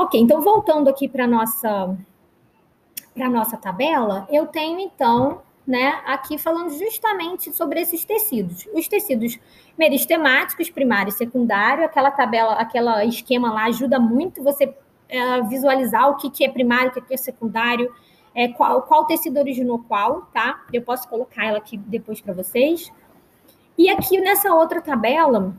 Ok, 0.00 0.20
então 0.20 0.40
voltando 0.40 0.88
aqui 0.88 1.08
para 1.08 1.26
nossa 1.26 1.98
para 3.12 3.28
nossa 3.28 3.56
tabela, 3.56 4.28
eu 4.30 4.46
tenho 4.46 4.78
então, 4.78 5.42
né, 5.66 6.00
aqui 6.06 6.38
falando 6.38 6.70
justamente 6.70 7.52
sobre 7.52 7.80
esses 7.80 8.04
tecidos. 8.04 8.64
Os 8.72 8.86
tecidos 8.86 9.40
meristemáticos, 9.76 10.70
primário 10.70 11.08
e 11.08 11.12
secundário, 11.12 11.84
aquela 11.84 12.12
tabela, 12.12 12.52
aquela 12.52 13.04
esquema 13.04 13.52
lá 13.52 13.64
ajuda 13.64 13.98
muito 13.98 14.40
você 14.40 14.72
é, 15.08 15.42
visualizar 15.42 16.08
o 16.10 16.16
que, 16.16 16.30
que 16.30 16.44
é 16.44 16.48
primário, 16.48 16.92
o 16.92 16.94
que, 16.94 17.00
que 17.00 17.14
é 17.14 17.16
secundário, 17.16 17.92
é, 18.32 18.46
qual, 18.46 18.82
qual 18.82 19.04
tecido 19.04 19.40
originou 19.40 19.80
qual, 19.80 20.28
tá? 20.32 20.64
Eu 20.72 20.82
posso 20.82 21.08
colocar 21.08 21.44
ela 21.44 21.58
aqui 21.58 21.76
depois 21.76 22.20
para 22.20 22.32
vocês. 22.32 22.88
E 23.76 23.90
aqui 23.90 24.20
nessa 24.20 24.54
outra 24.54 24.80
tabela, 24.80 25.56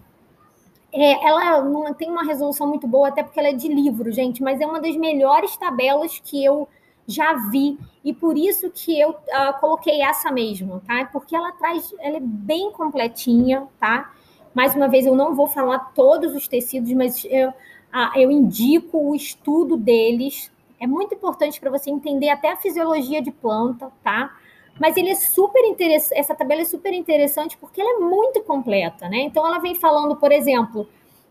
é, 0.92 1.28
ela 1.28 1.62
não 1.62 1.94
tem 1.94 2.10
uma 2.10 2.24
resolução 2.24 2.68
muito 2.68 2.88
boa, 2.88 3.10
até 3.10 3.24
porque 3.24 3.40
ela 3.40 3.50
é 3.50 3.54
de 3.54 3.68
livro, 3.68 4.12
gente, 4.12 4.42
mas 4.42 4.60
é 4.60 4.66
uma 4.66 4.82
das 4.82 4.96
melhores 4.96 5.56
tabelas 5.56 6.20
que 6.24 6.44
eu 6.44 6.68
já 7.08 7.34
vi, 7.50 7.78
e 8.06 8.14
por 8.14 8.38
isso 8.38 8.70
que 8.70 9.00
eu 9.00 9.10
uh, 9.10 9.60
coloquei 9.60 10.02
essa 10.02 10.32
mesmo, 10.32 10.80
tá? 10.82 11.06
Porque 11.12 11.36
ela 11.36 11.52
traz, 11.54 11.94
ela 12.00 12.18
é 12.18 12.22
bem 12.22 12.72
completinha, 12.72 13.68
tá? 13.80 14.14
Mais 14.54 14.76
uma 14.76 14.88
vez, 14.88 15.06
eu 15.06 15.16
não 15.16 15.34
vou 15.34 15.48
falar 15.48 15.80
todos 15.96 16.36
os 16.36 16.48
tecidos, 16.48 16.92
mas 16.94 17.26
eu, 17.26 17.50
uh, 17.50 18.16
eu 18.16 18.30
indico 18.32 18.98
o 19.10 19.16
estudo 19.16 19.76
deles. 19.76 20.52
É 20.80 20.86
muito 20.86 21.16
importante 21.16 21.60
para 21.60 21.72
você 21.72 21.90
entender 21.90 22.30
até 22.30 22.52
a 22.52 22.58
fisiologia 22.58 23.22
de 23.22 23.32
planta, 23.32 23.92
tá? 24.04 24.38
Mas 24.80 24.96
ele 24.96 25.10
é 25.10 25.16
super 25.16 25.64
interessante, 25.66 26.18
essa 26.18 26.34
tabela 26.34 26.62
é 26.62 26.66
super 26.66 26.94
interessante 26.94 27.58
porque 27.58 27.82
ela 27.82 27.98
é 27.98 28.00
muito 28.00 28.42
completa, 28.44 29.10
né? 29.10 29.22
Então 29.22 29.46
ela 29.46 29.60
vem 29.60 29.76
falando, 29.76 30.16
por 30.16 30.32
exemplo, 30.32 30.88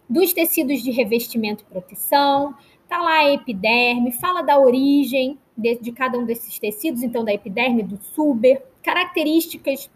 dos 0.09 0.33
tecidos 0.33 0.83
de 0.83 0.91
revestimento 0.91 1.65
e 1.65 1.73
proteção, 1.73 2.55
tá 2.88 2.98
lá 2.98 3.21
a 3.21 3.33
epiderme, 3.33 4.12
fala 4.12 4.43
da 4.43 4.59
origem 4.59 5.38
de, 5.57 5.77
de 5.77 5.93
cada 5.93 6.18
um 6.18 6.24
desses 6.24 6.59
tecidos, 6.59 7.02
então 7.02 7.24
da 7.24 7.32
epiderme, 7.32 7.82
do 7.82 7.99
suber, 8.02 8.63
características 8.82 9.90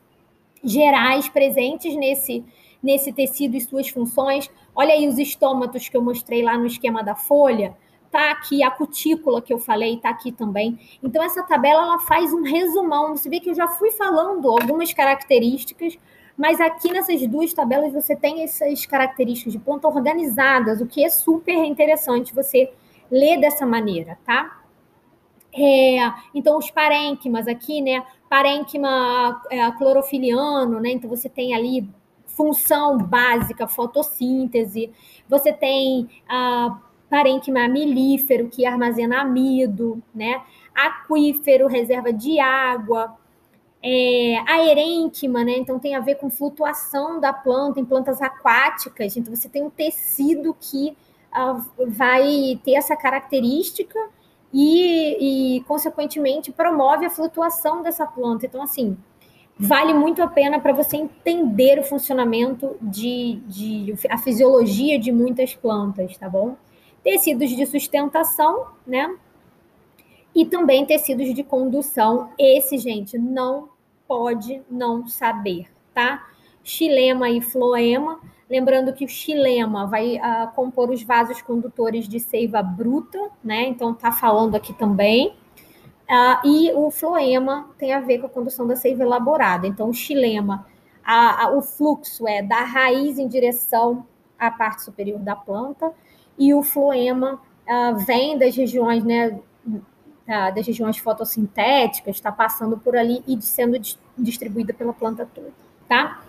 gerais 0.64 1.28
presentes 1.28 1.94
nesse 1.94 2.44
nesse 2.83 3.12
tecido 3.12 3.56
e 3.56 3.61
suas 3.61 3.89
funções. 3.89 4.50
Olha 4.75 4.92
aí 4.92 5.06
os 5.06 5.16
estômatos 5.16 5.89
que 5.89 5.97
eu 5.97 6.03
mostrei 6.03 6.42
lá 6.42 6.59
no 6.59 6.66
esquema 6.66 7.03
da 7.03 7.14
folha 7.14 7.77
tá 8.12 8.30
aqui, 8.30 8.62
a 8.62 8.70
cutícula 8.70 9.41
que 9.41 9.52
eu 9.52 9.58
falei 9.58 9.96
tá 9.96 10.10
aqui 10.10 10.30
também. 10.30 10.78
Então, 11.02 11.22
essa 11.22 11.42
tabela 11.42 11.82
ela 11.82 11.98
faz 12.00 12.32
um 12.32 12.42
resumão. 12.42 13.16
Você 13.16 13.28
vê 13.28 13.41
que 13.41 13.50
eu 13.50 13.54
já 13.54 13.66
fui 13.66 13.91
falando 13.91 14.48
algumas 14.48 14.92
características, 14.92 15.98
mas 16.36 16.60
aqui 16.60 16.92
nessas 16.92 17.27
duas 17.27 17.52
tabelas 17.54 17.92
você 17.92 18.14
tem 18.14 18.42
essas 18.42 18.84
características 18.84 19.54
de 19.54 19.58
planta 19.58 19.88
organizadas, 19.88 20.82
o 20.82 20.86
que 20.86 21.02
é 21.02 21.08
super 21.08 21.64
interessante 21.64 22.34
você 22.34 22.70
ler 23.10 23.41
dessa 23.41 23.64
maneira, 23.64 24.19
tá? 24.24 24.60
É, 25.54 26.12
então, 26.34 26.58
os 26.58 26.70
parênquimas 26.70 27.48
aqui, 27.48 27.80
né? 27.80 28.04
Parênquima 28.28 29.42
é, 29.50 29.70
clorofiliano, 29.72 30.80
né? 30.80 30.91
Então, 30.91 31.08
você 31.08 31.28
tem 31.28 31.54
ali 31.54 31.88
função 32.26 32.97
básica, 32.98 33.66
fotossíntese, 33.66 34.91
você 35.28 35.52
tem 35.52 36.08
a 36.26 36.78
parênquima 37.12 37.68
milífero, 37.68 38.48
que 38.48 38.64
armazena 38.64 39.20
amido, 39.20 40.02
né? 40.14 40.41
Aquífero, 40.74 41.66
reserva 41.66 42.10
de 42.10 42.41
água. 42.41 43.14
É, 43.82 44.42
né? 45.44 45.58
Então 45.58 45.78
tem 45.78 45.94
a 45.94 46.00
ver 46.00 46.14
com 46.14 46.30
flutuação 46.30 47.20
da 47.20 47.30
planta 47.30 47.78
em 47.78 47.84
plantas 47.84 48.22
aquáticas. 48.22 49.14
Então 49.14 49.36
você 49.36 49.46
tem 49.46 49.62
um 49.62 49.69
tecido 49.69 50.56
que 50.58 50.96
uh, 51.36 51.62
vai 51.86 52.58
ter 52.64 52.77
essa 52.77 52.96
característica 52.96 53.98
e, 54.50 55.56
e, 55.56 55.60
consequentemente, 55.64 56.50
promove 56.50 57.04
a 57.04 57.10
flutuação 57.10 57.82
dessa 57.82 58.06
planta. 58.06 58.47
Então, 58.47 58.62
assim, 58.62 58.97
vale 59.58 59.92
muito 59.92 60.22
a 60.22 60.28
pena 60.28 60.58
para 60.60 60.72
você 60.72 60.97
entender 60.97 61.78
o 61.78 61.82
funcionamento 61.82 62.75
de, 62.81 63.42
de 63.47 63.94
a 64.08 64.16
fisiologia 64.16 64.98
de 64.98 65.12
muitas 65.12 65.54
plantas, 65.54 66.16
tá 66.16 66.26
bom? 66.26 66.56
Tecidos 67.02 67.50
de 67.50 67.66
sustentação, 67.66 68.66
né? 68.86 69.14
E 70.34 70.46
também 70.46 70.86
tecidos 70.86 71.34
de 71.34 71.42
condução. 71.42 72.30
Esse, 72.38 72.78
gente, 72.78 73.18
não 73.18 73.68
pode 74.06 74.62
não 74.70 75.06
saber, 75.06 75.66
tá? 75.92 76.26
Xilema 76.62 77.28
e 77.28 77.40
floema. 77.40 78.20
Lembrando 78.48 78.92
que 78.92 79.04
o 79.04 79.08
xilema 79.08 79.86
vai 79.86 80.16
uh, 80.16 80.52
compor 80.54 80.90
os 80.90 81.02
vasos 81.02 81.40
condutores 81.42 82.06
de 82.06 82.20
seiva 82.20 82.62
bruta, 82.62 83.30
né? 83.42 83.66
Então, 83.66 83.92
tá 83.92 84.12
falando 84.12 84.54
aqui 84.54 84.72
também. 84.72 85.34
Uh, 86.08 86.46
e 86.46 86.72
o 86.72 86.90
floema 86.90 87.70
tem 87.78 87.92
a 87.92 88.00
ver 88.00 88.19
com 88.19 88.26
a 88.26 88.30
condução 88.30 88.66
da 88.66 88.76
seiva 88.76 89.02
elaborada. 89.02 89.66
Então, 89.66 89.88
o 89.88 89.94
xilema, 89.94 90.66
a, 91.04 91.44
a, 91.44 91.50
o 91.50 91.62
fluxo 91.62 92.28
é 92.28 92.42
da 92.42 92.62
raiz 92.62 93.19
em 93.19 93.26
direção 93.26 94.06
à 94.38 94.50
parte 94.50 94.82
superior 94.82 95.19
da 95.19 95.34
planta 95.34 95.92
e 96.38 96.54
o 96.54 96.62
floema 96.62 97.41
uh, 97.69 97.97
vem 98.04 98.38
das 98.38 98.56
regiões, 98.56 99.04
né, 99.04 99.38
das 100.54 100.66
regiões 100.66 100.97
fotossintéticas, 100.97 102.16
está 102.16 102.32
passando 102.32 102.78
por 102.78 102.97
ali 102.97 103.22
e 103.26 103.41
sendo 103.43 103.78
distribuída 104.16 104.72
pela 104.72 104.93
planta 104.93 105.28
toda, 105.34 105.50
tá? 105.88 106.22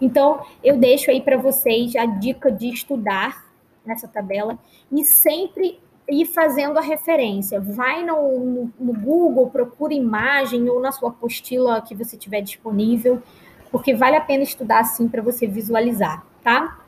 Então, 0.00 0.44
eu 0.62 0.78
deixo 0.78 1.10
aí 1.10 1.20
para 1.20 1.36
vocês 1.36 1.94
a 1.96 2.06
dica 2.06 2.50
de 2.50 2.68
estudar 2.68 3.44
essa 3.86 4.08
tabela 4.08 4.58
e 4.90 5.04
sempre 5.04 5.78
ir 6.08 6.26
fazendo 6.26 6.78
a 6.78 6.82
referência. 6.82 7.60
Vai 7.60 8.04
no, 8.04 8.38
no, 8.38 8.72
no 8.78 8.92
Google, 8.92 9.50
procura 9.50 9.94
imagem 9.94 10.68
ou 10.68 10.80
na 10.80 10.92
sua 10.92 11.10
apostila 11.10 11.80
que 11.80 11.94
você 11.94 12.16
tiver 12.16 12.40
disponível, 12.40 13.22
porque 13.70 13.94
vale 13.94 14.16
a 14.16 14.20
pena 14.20 14.42
estudar 14.42 14.80
assim 14.80 15.08
para 15.08 15.22
você 15.22 15.46
visualizar, 15.46 16.24
tá? 16.42 16.78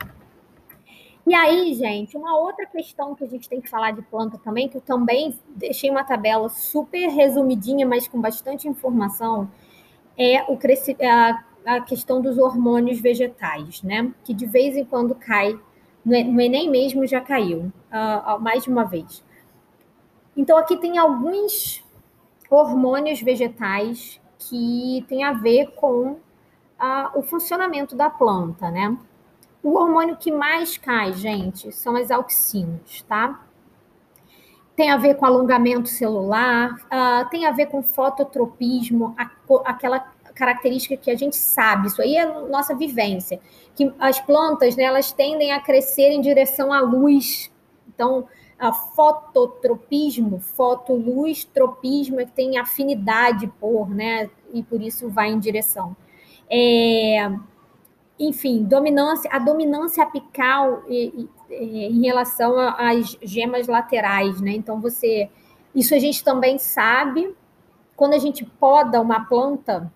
E 1.25 1.35
aí, 1.35 1.73
gente, 1.75 2.17
uma 2.17 2.37
outra 2.37 2.67
questão 2.67 3.15
que 3.15 3.23
a 3.23 3.29
gente 3.29 3.49
tem 3.49 3.61
que 3.61 3.69
falar 3.69 3.93
de 3.93 4.03
planta 4.03 4.39
também, 4.39 4.69
que 4.69 4.77
eu 4.77 4.81
também 4.81 5.39
deixei 5.55 5.89
uma 5.89 6.03
tabela 6.03 6.49
super 6.49 7.09
resumidinha, 7.09 7.87
mas 7.87 8.09
com 8.09 8.21
bastante 8.21 8.67
informação, 8.67 9.49
é 10.19 10.43
o 10.51 10.59
a, 11.09 11.45
a 11.65 11.81
questão 11.81 12.21
dos 12.21 12.39
hormônios 12.39 13.01
vegetais, 13.01 13.83
né? 13.83 14.13
Que 14.25 14.35
de 14.35 14.47
vez 14.47 14.77
em 14.77 14.85
quando 14.85 15.15
cai, 15.15 15.59
no 16.05 16.15
Enem 16.15 16.69
mesmo 16.69 17.07
já 17.07 17.21
caiu, 17.21 17.73
uh, 17.93 18.41
mais 18.41 18.65
de 18.65 18.71
uma 18.71 18.85
vez. 18.85 19.25
Então, 20.37 20.59
aqui 20.59 20.77
tem 20.77 20.99
alguns 20.99 21.85
hormônios 22.51 23.23
vegetais 23.23 24.21
que 24.39 25.05
têm 25.09 25.23
a 25.23 25.33
ver 25.33 25.73
com 25.77 26.13
uh, 26.13 26.19
o 27.15 27.23
funcionamento 27.23 27.95
da 27.95 28.11
planta, 28.11 28.71
né? 28.71 28.97
O 29.63 29.79
hormônio 29.79 30.17
que 30.17 30.33
mais 30.33 30.77
cai, 30.77 31.13
gente, 31.13 31.71
são 31.71 31.97
as 31.97 32.11
auxinas, 32.11 33.03
tá? 33.09 33.45
Tem 34.75 34.91
a 34.91 34.97
ver 34.97 35.15
com 35.15 35.25
alongamento 35.25 35.89
celular, 35.89 36.75
uh, 36.75 37.29
tem 37.31 37.47
a 37.47 37.53
ver 37.53 37.67
com 37.67 37.83
fototropismo, 37.83 39.15
a, 39.17 39.31
aquela 39.65 40.01
característica 40.35 40.97
que 40.97 41.11
a 41.11 41.15
gente 41.15 41.37
sabe, 41.37 41.89
isso 41.89 42.01
aí 42.01 42.17
é 42.17 42.27
nossa 42.49 42.75
vivência, 42.75 43.39
que 43.77 43.93
as 43.99 44.19
plantas, 44.19 44.75
né, 44.75 44.85
elas 44.85 45.13
tendem 45.13 45.53
a 45.53 45.61
crescer 45.61 46.11
em 46.11 46.21
direção 46.21 46.73
à 46.73 46.81
luz. 46.81 47.53
Então, 47.87 48.27
a 48.59 48.73
fototropismo, 48.73 50.41
fotoluz, 50.41 51.45
tropismo 51.45 52.21
é 52.21 52.25
que 52.25 52.33
tem 52.33 52.59
afinidade 52.59 53.47
por, 53.61 53.91
né, 53.91 54.31
e 54.53 54.63
por 54.63 54.81
isso 54.81 55.09
vai 55.09 55.31
em 55.31 55.39
direção. 55.39 55.95
É, 56.51 57.31
enfim, 58.23 58.63
dominância, 58.63 59.29
a 59.33 59.39
dominância 59.39 60.05
apical 60.05 60.85
e, 60.89 61.29
e, 61.51 61.87
em 61.87 62.03
relação 62.03 62.57
às 62.59 63.19
gemas 63.21 63.67
laterais, 63.67 64.41
né? 64.41 64.53
Então 64.53 64.81
você, 64.81 65.29
isso 65.75 65.95
a 65.95 65.99
gente 65.99 66.23
também 66.23 66.57
sabe. 66.59 67.35
Quando 67.97 68.15
a 68.15 68.19
gente 68.19 68.45
poda 68.45 69.01
uma 69.01 69.25
planta, 69.25 69.93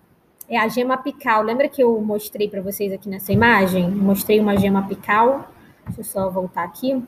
é 0.49 0.57
a 0.57 0.67
gema 0.67 0.95
apical. 0.95 1.41
Lembra 1.41 1.69
que 1.69 1.81
eu 1.81 2.01
mostrei 2.01 2.49
para 2.49 2.61
vocês 2.61 2.91
aqui 2.91 3.07
nessa 3.07 3.31
imagem? 3.31 3.89
Mostrei 3.89 4.39
uma 4.39 4.57
gema 4.57 4.79
apical. 4.79 5.49
Deixa 5.85 6.01
eu 6.01 6.05
só 6.05 6.29
voltar 6.29 6.63
aqui. 6.63 7.01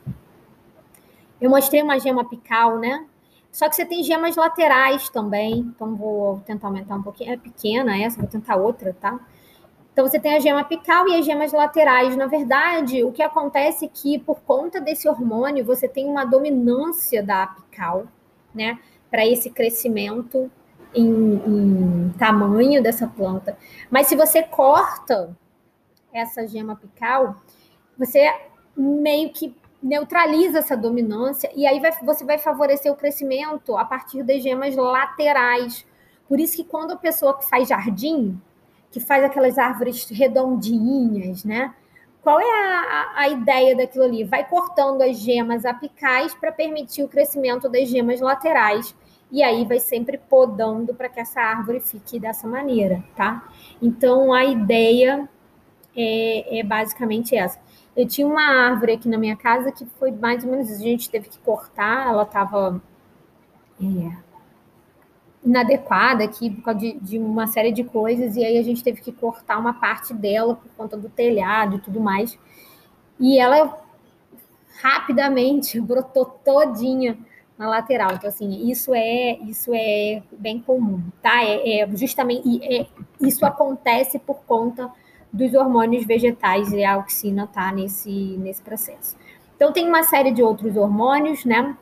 Eu 1.38 1.50
mostrei 1.50 1.82
uma 1.82 1.98
gema 1.98 2.22
apical, 2.22 2.78
né? 2.78 3.06
Só 3.52 3.68
que 3.68 3.76
você 3.76 3.84
tem 3.84 4.02
gemas 4.02 4.36
laterais 4.36 5.10
também. 5.10 5.58
Então 5.58 5.94
vou 5.96 6.40
tentar 6.46 6.68
aumentar 6.68 6.96
um 6.96 7.02
pouquinho. 7.02 7.32
É 7.32 7.36
pequena 7.36 7.98
essa, 7.98 8.18
vou 8.18 8.28
tentar 8.28 8.56
outra, 8.56 8.96
tá? 8.98 9.20
Então, 9.92 10.06
você 10.06 10.20
tem 10.20 10.34
a 10.34 10.40
gema 10.40 10.60
apical 10.60 11.08
e 11.08 11.16
as 11.16 11.24
gemas 11.24 11.52
laterais. 11.52 12.16
Na 12.16 12.26
verdade, 12.26 13.02
o 13.04 13.12
que 13.12 13.22
acontece 13.22 13.84
é 13.84 13.88
que, 13.88 14.18
por 14.18 14.40
conta 14.40 14.80
desse 14.80 15.08
hormônio, 15.08 15.64
você 15.64 15.88
tem 15.88 16.06
uma 16.06 16.24
dominância 16.24 17.22
da 17.22 17.42
apical, 17.42 18.06
né, 18.54 18.78
para 19.10 19.26
esse 19.26 19.50
crescimento 19.50 20.50
em, 20.94 21.06
em, 21.06 22.14
tamanho 22.18 22.82
dessa 22.82 23.06
planta. 23.06 23.56
Mas 23.90 24.06
se 24.06 24.16
você 24.16 24.42
corta 24.42 25.36
essa 26.12 26.46
gema 26.46 26.74
apical, 26.74 27.36
você 27.98 28.32
meio 28.76 29.30
que 29.30 29.54
neutraliza 29.82 30.58
essa 30.58 30.76
dominância 30.76 31.50
e 31.54 31.66
aí 31.66 31.80
vai, 31.80 31.92
você 32.02 32.24
vai 32.24 32.38
favorecer 32.38 32.92
o 32.92 32.96
crescimento 32.96 33.76
a 33.76 33.84
partir 33.84 34.22
das 34.22 34.42
gemas 34.42 34.76
laterais. 34.76 35.86
Por 36.28 36.38
isso 36.38 36.56
que 36.56 36.64
quando 36.64 36.92
a 36.92 36.96
pessoa 36.96 37.38
que 37.38 37.48
faz 37.48 37.68
jardim, 37.68 38.40
que 38.90 39.00
faz 39.00 39.24
aquelas 39.24 39.58
árvores 39.58 40.08
redondinhas, 40.08 41.44
né? 41.44 41.74
Qual 42.22 42.38
é 42.38 42.44
a, 42.44 43.12
a 43.16 43.28
ideia 43.28 43.74
daquilo 43.76 44.04
ali? 44.04 44.24
Vai 44.24 44.46
cortando 44.46 45.02
as 45.02 45.18
gemas 45.18 45.64
apicais 45.64 46.34
para 46.34 46.52
permitir 46.52 47.02
o 47.02 47.08
crescimento 47.08 47.68
das 47.68 47.88
gemas 47.88 48.20
laterais. 48.20 48.94
E 49.32 49.42
aí 49.42 49.64
vai 49.64 49.78
sempre 49.78 50.18
podando 50.18 50.94
para 50.94 51.08
que 51.08 51.20
essa 51.20 51.40
árvore 51.40 51.80
fique 51.80 52.18
dessa 52.18 52.46
maneira, 52.46 53.02
tá? 53.16 53.48
Então 53.80 54.32
a 54.32 54.44
ideia 54.44 55.28
é, 55.96 56.58
é 56.58 56.62
basicamente 56.62 57.36
essa. 57.36 57.58
Eu 57.96 58.06
tinha 58.06 58.26
uma 58.26 58.42
árvore 58.42 58.92
aqui 58.92 59.08
na 59.08 59.16
minha 59.16 59.36
casa 59.36 59.72
que 59.72 59.86
foi 59.98 60.10
mais 60.10 60.44
ou 60.44 60.50
menos, 60.50 60.70
a 60.70 60.78
gente 60.78 61.08
teve 61.08 61.28
que 61.28 61.38
cortar, 61.38 62.08
ela 62.08 62.24
estava 62.24 62.82
é, 63.80 64.16
inadequada 65.44 66.24
aqui 66.24 66.50
por 66.50 66.62
causa 66.62 66.80
de, 66.80 66.92
de, 67.00 67.18
uma 67.18 67.46
série 67.46 67.72
de 67.72 67.82
coisas, 67.82 68.36
e 68.36 68.44
aí 68.44 68.58
a 68.58 68.62
gente 68.62 68.84
teve 68.84 69.00
que 69.00 69.10
cortar 69.10 69.58
uma 69.58 69.72
parte 69.72 70.12
dela 70.12 70.54
por 70.56 70.70
conta 70.76 70.96
do 70.96 71.08
telhado 71.08 71.76
e 71.76 71.80
tudo 71.80 72.00
mais. 72.00 72.38
E 73.18 73.38
ela 73.38 73.78
rapidamente 74.82 75.80
brotou 75.80 76.24
todinha 76.24 77.18
na 77.58 77.68
lateral. 77.68 78.12
Então, 78.14 78.28
assim, 78.28 78.70
isso 78.70 78.94
é 78.94 79.38
isso 79.40 79.70
é 79.74 80.22
bem 80.32 80.60
comum, 80.60 81.02
tá? 81.22 81.42
É, 81.44 81.80
é 81.80 81.96
justamente 81.96 82.60
é, 82.64 82.86
isso 83.20 83.44
acontece 83.44 84.18
por 84.18 84.40
conta 84.46 84.90
dos 85.32 85.54
hormônios 85.54 86.04
vegetais 86.04 86.72
e 86.72 86.82
a 86.82 86.94
auxina 86.94 87.46
tá 87.46 87.70
nesse, 87.72 88.10
nesse 88.38 88.60
processo. 88.62 89.16
Então, 89.54 89.72
tem 89.72 89.86
uma 89.86 90.02
série 90.02 90.32
de 90.32 90.42
outros 90.42 90.76
hormônios, 90.76 91.44
né? 91.44 91.76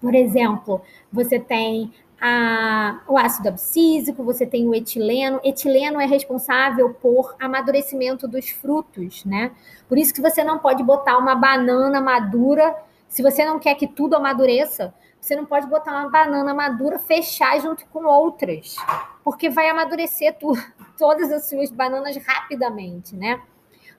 Por 0.00 0.14
exemplo, 0.14 0.82
você 1.10 1.38
tem 1.38 1.90
a, 2.20 3.00
o 3.08 3.16
ácido 3.16 3.48
abscísico, 3.48 4.22
você 4.22 4.44
tem 4.44 4.68
o 4.68 4.74
etileno. 4.74 5.40
Etileno 5.42 6.00
é 6.00 6.06
responsável 6.06 6.92
por 6.92 7.34
amadurecimento 7.40 8.28
dos 8.28 8.50
frutos, 8.50 9.24
né? 9.24 9.52
Por 9.88 9.96
isso 9.96 10.12
que 10.12 10.20
você 10.20 10.44
não 10.44 10.58
pode 10.58 10.82
botar 10.82 11.16
uma 11.16 11.34
banana 11.34 12.00
madura, 12.00 12.76
se 13.08 13.22
você 13.22 13.44
não 13.44 13.58
quer 13.58 13.74
que 13.74 13.86
tudo 13.86 14.14
amadureça, 14.16 14.92
você 15.18 15.34
não 15.34 15.46
pode 15.46 15.66
botar 15.66 15.92
uma 15.92 16.10
banana 16.10 16.52
madura, 16.52 16.98
fechar 16.98 17.58
junto 17.60 17.86
com 17.86 18.04
outras, 18.04 18.76
porque 19.24 19.48
vai 19.48 19.68
amadurecer 19.68 20.36
tu, 20.38 20.52
todas 20.98 21.32
as 21.32 21.48
suas 21.48 21.70
bananas 21.70 22.16
rapidamente, 22.16 23.16
né? 23.16 23.40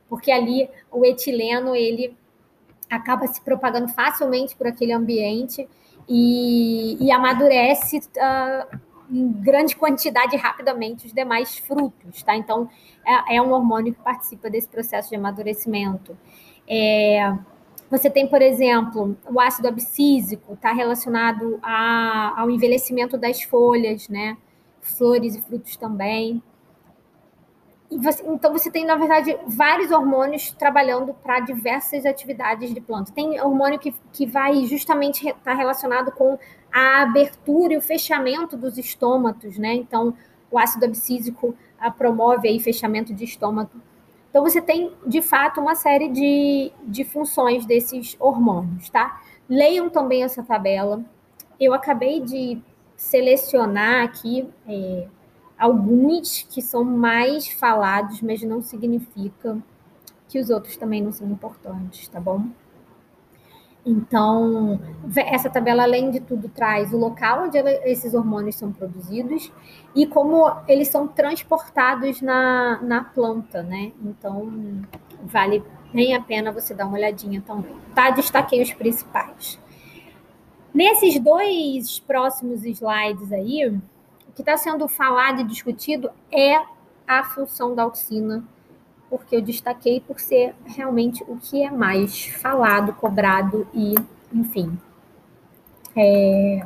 Porque 0.08 0.32
ali 0.32 0.70
o 0.92 1.04
etileno 1.06 1.76
ele 1.76 2.16
acaba 2.90 3.26
se 3.28 3.42
propagando 3.42 3.88
facilmente 3.88 4.56
por 4.56 4.68
aquele 4.68 4.92
ambiente 4.92 5.68
e, 6.08 6.98
e 7.00 7.12
amadurece 7.12 8.00
uh, 8.00 8.80
em 9.10 9.32
grande 9.32 9.76
quantidade 9.76 10.36
rapidamente 10.38 11.06
os 11.06 11.14
demais 11.14 11.58
frutos, 11.58 12.24
tá? 12.24 12.36
Então 12.36 12.70
é, 13.06 13.36
é 13.38 13.42
um 13.42 13.52
hormônio 13.52 13.94
que 13.94 14.02
participa 14.02 14.50
desse 14.50 14.68
processo 14.68 15.10
de 15.10 15.16
amadurecimento. 15.16 16.18
É, 16.68 17.36
você 17.90 18.10
tem, 18.10 18.26
por 18.26 18.42
exemplo, 18.42 19.18
o 19.30 19.40
ácido 19.40 19.68
abscísico, 19.68 20.54
está 20.54 20.72
relacionado 20.72 21.60
a, 21.62 22.40
ao 22.40 22.50
envelhecimento 22.50 23.18
das 23.18 23.44
folhas, 23.44 24.08
né? 24.08 24.38
Flores 24.80 25.36
e 25.36 25.42
frutos 25.42 25.76
também. 25.76 26.42
Você, 27.98 28.24
então, 28.26 28.54
você 28.54 28.72
tem, 28.72 28.86
na 28.86 28.96
verdade, 28.96 29.38
vários 29.46 29.92
hormônios 29.92 30.52
trabalhando 30.52 31.14
para 31.14 31.42
diversas 31.42 32.06
atividades 32.06 32.74
de 32.74 32.80
planta. 32.80 33.12
Tem 33.12 33.40
hormônio 33.42 33.80
que, 33.80 33.94
que 34.14 34.26
vai 34.26 34.66
justamente 34.66 35.28
estar 35.28 35.40
tá 35.42 35.54
relacionado 35.54 36.12
com 36.12 36.38
a 36.72 37.02
abertura 37.02 37.74
e 37.74 37.78
o 37.78 37.82
fechamento 37.82 38.56
dos 38.56 38.78
estômatos, 38.78 39.58
né? 39.58 39.74
Então, 39.74 40.14
o 40.50 40.58
ácido 40.58 40.86
abscísico 40.86 41.56
a, 41.80 41.88
ah, 41.88 41.92
promove 41.92 42.48
aí 42.48 42.60
fechamento 42.60 43.14
de 43.14 43.26
estômago 43.26 43.72
então, 44.32 44.44
você 44.44 44.62
tem, 44.62 44.94
de 45.06 45.22
fato, 45.22 45.60
uma 45.60 45.76
série 45.76 46.08
de, 46.08 46.72
de 46.86 47.04
funções 47.04 47.66
desses 47.66 48.16
hormônios, 48.18 48.90
tá? 48.90 49.22
Leiam 49.48 49.90
também 49.90 50.24
essa 50.24 50.42
tabela. 50.42 51.04
Eu 51.60 51.74
acabei 51.74 52.22
de 52.22 52.58
selecionar 52.96 54.06
aqui 54.06 54.50
é, 54.66 55.06
alguns 55.62 56.42
que 56.50 56.60
são 56.60 56.84
mais 56.84 57.48
falados, 57.48 58.20
mas 58.22 58.42
não 58.42 58.64
significa 58.64 59.58
que 60.28 60.40
os 60.40 60.50
outros 60.50 60.76
também 60.76 61.04
não 61.04 61.12
são 61.12 61.30
importantes, 61.30 62.08
tá 62.08 62.20
bom? 62.20 62.46
Então, 63.86 64.80
essa 65.16 65.50
tabela, 65.50 65.84
além 65.84 66.10
de 66.10 66.20
tudo, 66.20 66.50
traz 66.50 66.92
o 66.94 66.98
local 66.98 67.46
onde 67.46 67.58
esses 67.84 68.14
hormônios 68.14 68.56
são 68.56 68.72
produzidos 68.72 69.52
e 69.96 70.08
como 70.08 70.52
eles 70.68 70.88
são 70.88 71.08
transportados 71.08 72.22
na, 72.22 72.80
na 72.82 73.04
planta, 73.04 73.62
né? 73.62 73.92
Então, 74.04 74.52
vale 75.24 75.64
bem 75.94 76.16
a 76.16 76.22
pena 76.22 76.52
você 76.52 76.74
dar 76.74 76.86
uma 76.86 76.98
olhadinha 76.98 77.42
também. 77.46 77.76
Tá? 77.94 78.10
Destaquei 78.10 78.62
os 78.62 78.74
principais. 78.74 79.60
Nesses 80.74 81.20
dois 81.20 82.00
próximos 82.00 82.64
slides 82.64 83.32
aí, 83.32 83.80
o 84.32 84.34
que 84.34 84.42
está 84.42 84.56
sendo 84.56 84.88
falado 84.88 85.42
e 85.42 85.44
discutido 85.44 86.10
é 86.32 86.60
a 87.06 87.24
função 87.24 87.76
da 87.76 87.84
auxina 87.84 88.44
porque 89.10 89.36
eu 89.36 89.42
destaquei 89.42 90.00
por 90.00 90.22
ser 90.22 90.56
realmente 90.66 91.22
o 91.28 91.36
que 91.36 91.62
é 91.62 91.70
mais 91.70 92.28
falado, 92.28 92.94
cobrado 92.94 93.68
e, 93.74 93.94
enfim, 94.32 94.80
é, 95.94 96.66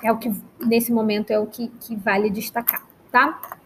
é 0.00 0.12
o 0.12 0.16
que 0.16 0.32
nesse 0.60 0.92
momento 0.92 1.32
é 1.32 1.38
o 1.40 1.48
que, 1.48 1.66
que 1.80 1.96
vale 1.96 2.30
destacar, 2.30 2.86
tá? 3.10 3.58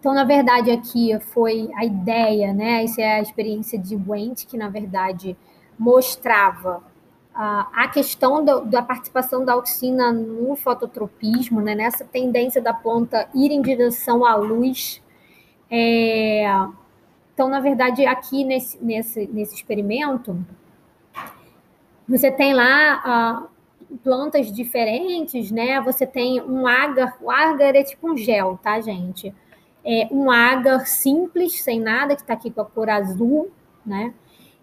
Então, 0.00 0.12
na 0.12 0.24
verdade, 0.24 0.72
aqui 0.72 1.16
foi 1.20 1.70
a 1.76 1.84
ideia, 1.84 2.52
né? 2.52 2.82
Essa 2.82 3.02
é 3.02 3.18
a 3.18 3.22
experiência 3.22 3.78
de 3.78 3.94
Wendt, 3.94 4.46
que 4.48 4.56
na 4.56 4.68
verdade 4.68 5.36
mostrava 5.78 6.82
a 7.34 7.88
questão 7.88 8.44
do, 8.44 8.62
da 8.62 8.82
participação 8.82 9.44
da 9.44 9.52
auxina 9.52 10.12
no 10.12 10.54
fototropismo, 10.56 11.60
né? 11.60 11.74
nessa 11.74 12.04
tendência 12.04 12.60
da 12.60 12.74
planta 12.74 13.28
ir 13.34 13.50
em 13.50 13.62
direção 13.62 14.24
à 14.24 14.34
luz. 14.34 15.00
É, 15.70 16.44
então, 17.32 17.48
na 17.48 17.60
verdade, 17.60 18.04
aqui 18.04 18.44
nesse, 18.44 18.82
nesse, 18.84 19.26
nesse 19.28 19.54
experimento, 19.54 20.36
você 22.06 22.30
tem 22.30 22.52
lá 22.52 23.48
uh, 23.88 23.96
plantas 23.98 24.52
diferentes, 24.52 25.50
né? 25.50 25.80
Você 25.80 26.06
tem 26.06 26.42
um 26.42 26.66
agar, 26.66 27.16
o 27.20 27.30
agar 27.30 27.74
é 27.74 27.82
tipo 27.82 28.10
um 28.10 28.16
gel, 28.16 28.58
tá, 28.62 28.80
gente? 28.80 29.32
É 29.84 30.08
um 30.10 30.30
agar 30.30 30.86
simples, 30.86 31.62
sem 31.62 31.80
nada, 31.80 32.14
que 32.14 32.22
está 32.22 32.34
aqui 32.34 32.50
com 32.50 32.60
a 32.60 32.64
cor 32.64 32.90
azul, 32.90 33.50
né? 33.86 34.12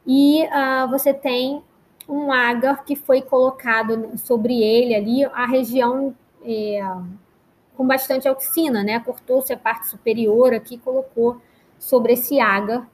E 0.05 0.43
uh, 0.43 0.87
você 0.89 1.13
tem 1.13 1.63
um 2.07 2.31
agar 2.31 2.85
que 2.85 2.95
foi 2.95 3.21
colocado 3.21 4.17
sobre 4.17 4.61
ele 4.61 4.95
ali, 4.95 5.25
a 5.25 5.45
região 5.45 6.15
é, 6.43 6.81
com 7.75 7.85
bastante 7.85 8.27
auxina, 8.27 8.83
né? 8.83 8.99
Cortou-se 8.99 9.51
a 9.51 9.57
parte 9.57 9.87
superior 9.87 10.53
aqui, 10.53 10.77
colocou 10.77 11.41
sobre 11.77 12.13
esse 12.13 12.39
agar. 12.39 12.89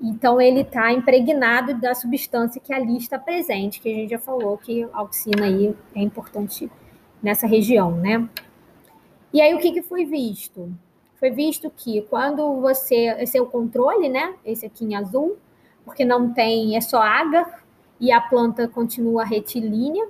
Então, 0.00 0.40
ele 0.40 0.60
está 0.60 0.92
impregnado 0.92 1.74
da 1.74 1.94
substância 1.94 2.60
que 2.60 2.72
ali 2.72 2.96
está 2.96 3.18
presente, 3.18 3.80
que 3.80 3.90
a 3.90 3.94
gente 3.94 4.10
já 4.10 4.18
falou 4.18 4.56
que 4.56 4.84
a 4.84 4.98
auxina 4.98 5.44
aí 5.44 5.74
é 5.94 6.00
importante 6.00 6.70
nessa 7.22 7.46
região, 7.46 7.92
né? 7.92 8.28
E 9.32 9.40
aí, 9.40 9.54
o 9.54 9.58
que, 9.58 9.72
que 9.72 9.82
foi 9.82 10.04
visto? 10.04 10.72
Foi 11.18 11.30
visto 11.30 11.70
que 11.70 12.00
quando 12.02 12.60
você. 12.60 13.14
Esse 13.18 13.36
é 13.36 13.42
o 13.42 13.46
controle, 13.46 14.08
né? 14.08 14.34
Esse 14.44 14.64
aqui 14.64 14.84
em 14.84 14.94
azul, 14.94 15.36
porque 15.84 16.04
não 16.04 16.32
tem, 16.32 16.76
é 16.76 16.80
só 16.80 17.02
agar, 17.02 17.59
e 18.00 18.10
a 18.10 18.20
planta 18.20 18.66
continua 18.66 19.24
retilínea. 19.24 20.08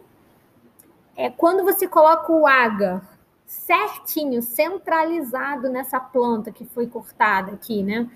É, 1.16 1.28
quando 1.28 1.64
você 1.64 1.88
coloca 1.88 2.32
o 2.32 2.46
agar 2.46 3.02
certinho, 3.44 4.40
centralizado 4.40 5.68
nessa 5.68 5.98
planta 5.98 6.52
que 6.52 6.64
foi 6.64 6.86
cortada 6.86 7.52
aqui, 7.52 7.82
né? 7.82 8.08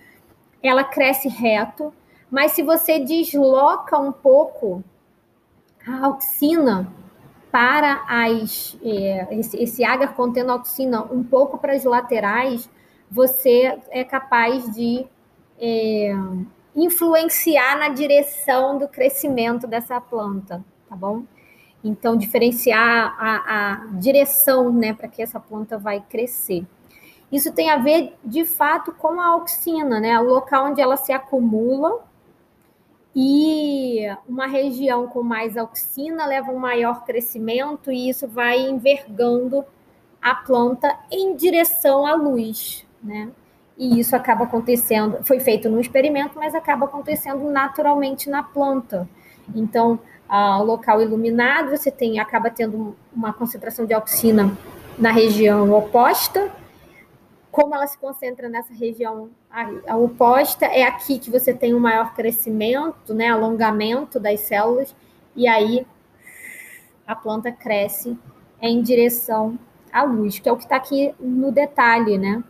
Ela 0.62 0.84
cresce 0.84 1.28
reto, 1.28 1.92
mas 2.30 2.52
se 2.52 2.62
você 2.62 3.00
desloca 3.00 3.98
um 3.98 4.12
pouco 4.12 4.82
a 5.86 6.06
auxina 6.06 6.90
para 7.50 8.04
as 8.08 8.76
é, 8.82 9.28
esse, 9.38 9.60
esse 9.62 9.84
agar 9.84 10.14
contendo 10.14 10.52
auxina 10.52 11.02
um 11.02 11.22
pouco 11.22 11.58
para 11.58 11.72
as 11.72 11.84
laterais, 11.84 12.70
você 13.10 13.78
é 13.90 14.04
capaz 14.04 14.72
de 14.72 15.06
é, 15.58 16.14
influenciar 16.74 17.78
na 17.78 17.88
direção 17.88 18.78
do 18.78 18.88
crescimento 18.88 19.66
dessa 19.66 20.00
planta, 20.00 20.64
tá 20.88 20.96
bom? 20.96 21.24
Então, 21.82 22.16
diferenciar 22.16 23.14
a, 23.18 23.72
a 23.72 23.86
direção 23.98 24.72
né, 24.72 24.94
para 24.94 25.06
que 25.06 25.22
essa 25.22 25.38
planta 25.38 25.76
vai 25.78 26.00
crescer. 26.00 26.66
Isso 27.30 27.52
tem 27.52 27.70
a 27.70 27.76
ver, 27.76 28.16
de 28.24 28.44
fato, 28.44 28.92
com 28.92 29.20
a 29.20 29.26
auxina, 29.28 30.00
né? 30.00 30.18
O 30.18 30.24
local 30.24 30.66
onde 30.66 30.80
ela 30.80 30.96
se 30.96 31.12
acumula 31.12 32.04
e 33.14 34.06
uma 34.28 34.46
região 34.46 35.06
com 35.06 35.22
mais 35.22 35.56
auxina 35.56 36.26
leva 36.26 36.50
um 36.50 36.58
maior 36.58 37.04
crescimento 37.04 37.92
e 37.92 38.08
isso 38.08 38.26
vai 38.26 38.60
envergando 38.60 39.64
a 40.20 40.34
planta 40.34 40.98
em 41.10 41.36
direção 41.36 42.06
à 42.06 42.14
luz, 42.14 42.86
né? 43.02 43.30
E 43.76 43.98
isso 43.98 44.14
acaba 44.14 44.44
acontecendo, 44.44 45.18
foi 45.24 45.40
feito 45.40 45.68
num 45.68 45.80
experimento, 45.80 46.38
mas 46.38 46.54
acaba 46.54 46.84
acontecendo 46.84 47.50
naturalmente 47.50 48.30
na 48.30 48.42
planta. 48.42 49.08
Então, 49.54 49.98
uh, 50.30 50.62
local 50.62 51.02
iluminado, 51.02 51.70
você 51.70 51.90
tem 51.90 52.18
acaba 52.20 52.50
tendo 52.50 52.96
uma 53.14 53.32
concentração 53.32 53.84
de 53.84 53.92
auxina 53.92 54.56
na 54.96 55.10
região 55.10 55.72
oposta. 55.72 56.52
Como 57.50 57.74
ela 57.74 57.86
se 57.86 57.98
concentra 57.98 58.48
nessa 58.48 58.72
região 58.72 59.30
a, 59.50 59.68
a 59.88 59.96
oposta, 59.96 60.66
é 60.66 60.84
aqui 60.84 61.18
que 61.18 61.30
você 61.30 61.52
tem 61.52 61.74
um 61.74 61.80
maior 61.80 62.14
crescimento, 62.14 63.12
né, 63.12 63.28
alongamento 63.28 64.18
das 64.18 64.40
células, 64.40 64.94
e 65.36 65.46
aí 65.46 65.86
a 67.06 67.14
planta 67.14 67.52
cresce 67.52 68.18
em 68.60 68.82
direção 68.82 69.58
à 69.92 70.02
luz, 70.02 70.38
que 70.38 70.48
é 70.48 70.52
o 70.52 70.56
que 70.56 70.64
está 70.64 70.76
aqui 70.76 71.14
no 71.20 71.52
detalhe, 71.52 72.18
né? 72.18 72.42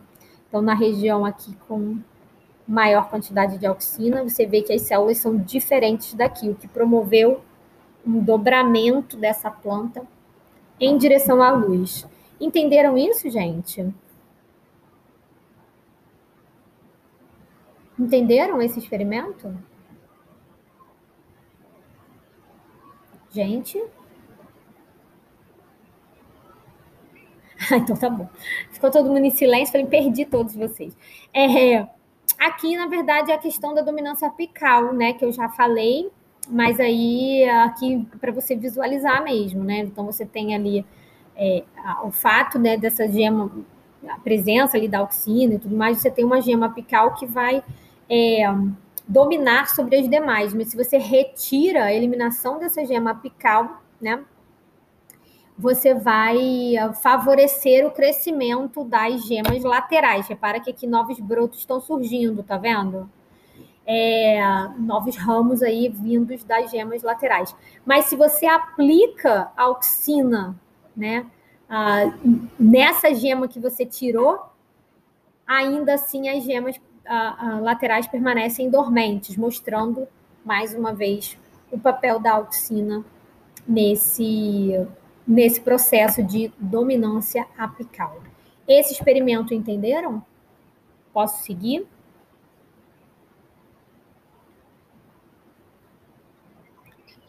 Então, 0.55 0.63
na 0.63 0.73
região 0.73 1.25
aqui 1.25 1.53
com 1.67 1.99
maior 2.65 3.09
quantidade 3.09 3.57
de 3.57 3.65
auxina, 3.65 4.23
você 4.23 4.45
vê 4.45 4.61
que 4.61 4.71
as 4.71 4.83
células 4.83 5.17
são 5.17 5.35
diferentes 5.35 6.13
daqui, 6.13 6.47
o 6.47 6.55
que 6.55 6.65
promoveu 6.65 7.41
um 8.07 8.23
dobramento 8.23 9.17
dessa 9.17 9.51
planta 9.51 10.01
em 10.79 10.97
direção 10.97 11.43
à 11.43 11.51
luz. 11.51 12.07
Entenderam 12.39 12.97
isso, 12.97 13.29
gente? 13.29 13.93
Entenderam 17.99 18.61
esse 18.61 18.79
experimento? 18.79 19.53
Gente? 23.29 23.77
Ah, 27.71 27.77
então 27.77 27.95
tá 27.95 28.09
bom. 28.09 28.27
Ficou 28.71 28.91
todo 28.91 29.09
mundo 29.09 29.25
em 29.25 29.31
silêncio, 29.31 29.71
falei, 29.71 29.87
perdi 29.87 30.25
todos 30.25 30.55
vocês. 30.55 30.95
É, 31.33 31.87
aqui, 32.37 32.75
na 32.75 32.87
verdade, 32.87 33.31
é 33.31 33.35
a 33.35 33.37
questão 33.37 33.73
da 33.73 33.81
dominância 33.81 34.27
apical, 34.27 34.93
né? 34.93 35.13
Que 35.13 35.25
eu 35.25 35.31
já 35.31 35.49
falei, 35.49 36.09
mas 36.49 36.79
aí 36.79 37.47
aqui 37.49 38.07
para 38.19 38.31
você 38.31 38.55
visualizar 38.55 39.23
mesmo, 39.23 39.63
né? 39.63 39.79
Então 39.79 40.05
você 40.05 40.25
tem 40.25 40.53
ali 40.55 40.85
é, 41.35 41.63
o 42.03 42.11
fato 42.11 42.59
né, 42.59 42.77
dessa 42.77 43.07
gema, 43.07 43.51
a 44.07 44.19
presença 44.19 44.77
ali 44.77 44.87
da 44.87 44.99
auxina 44.99 45.55
e 45.55 45.59
tudo 45.59 45.75
mais, 45.75 45.97
você 45.97 46.11
tem 46.11 46.23
uma 46.23 46.41
gema 46.41 46.67
apical 46.67 47.13
que 47.15 47.25
vai 47.25 47.63
é, 48.09 48.43
dominar 49.07 49.67
sobre 49.69 49.97
as 49.97 50.09
demais, 50.09 50.53
mas 50.53 50.69
se 50.69 50.77
você 50.77 50.97
retira 50.97 51.85
a 51.85 51.93
eliminação 51.93 52.59
dessa 52.59 52.85
gema 52.85 53.11
apical, 53.11 53.81
né? 53.99 54.23
Você 55.57 55.93
vai 55.93 56.37
favorecer 57.01 57.85
o 57.87 57.91
crescimento 57.91 58.83
das 58.83 59.25
gemas 59.25 59.63
laterais. 59.63 60.27
Repara 60.27 60.59
que 60.59 60.69
aqui 60.69 60.85
novos 60.85 61.19
brotos 61.19 61.59
estão 61.59 61.79
surgindo, 61.79 62.43
tá 62.43 62.57
vendo? 62.57 63.09
É, 63.85 64.39
novos 64.77 65.15
ramos 65.15 65.61
aí 65.61 65.87
vindos 65.87 66.43
das 66.43 66.71
gemas 66.71 67.03
laterais. 67.03 67.55
Mas 67.85 68.05
se 68.05 68.15
você 68.15 68.45
aplica 68.45 69.51
a 69.55 69.63
auxina, 69.63 70.59
né, 70.95 71.25
nessa 72.59 73.13
gema 73.13 73.47
que 73.47 73.59
você 73.59 73.85
tirou, 73.85 74.39
ainda 75.47 75.93
assim 75.93 76.29
as 76.29 76.43
gemas 76.43 76.75
laterais 77.61 78.07
permanecem 78.07 78.69
dormentes, 78.69 79.37
mostrando 79.37 80.07
mais 80.43 80.73
uma 80.73 80.93
vez 80.93 81.37
o 81.71 81.79
papel 81.79 82.19
da 82.19 82.33
auxina 82.33 83.05
nesse 83.67 84.85
nesse 85.27 85.59
processo 85.61 86.23
de 86.23 86.51
dominância 86.59 87.47
apical. 87.57 88.21
Esse 88.67 88.93
experimento 88.93 89.53
entenderam? 89.53 90.23
Posso 91.13 91.43
seguir? 91.43 91.87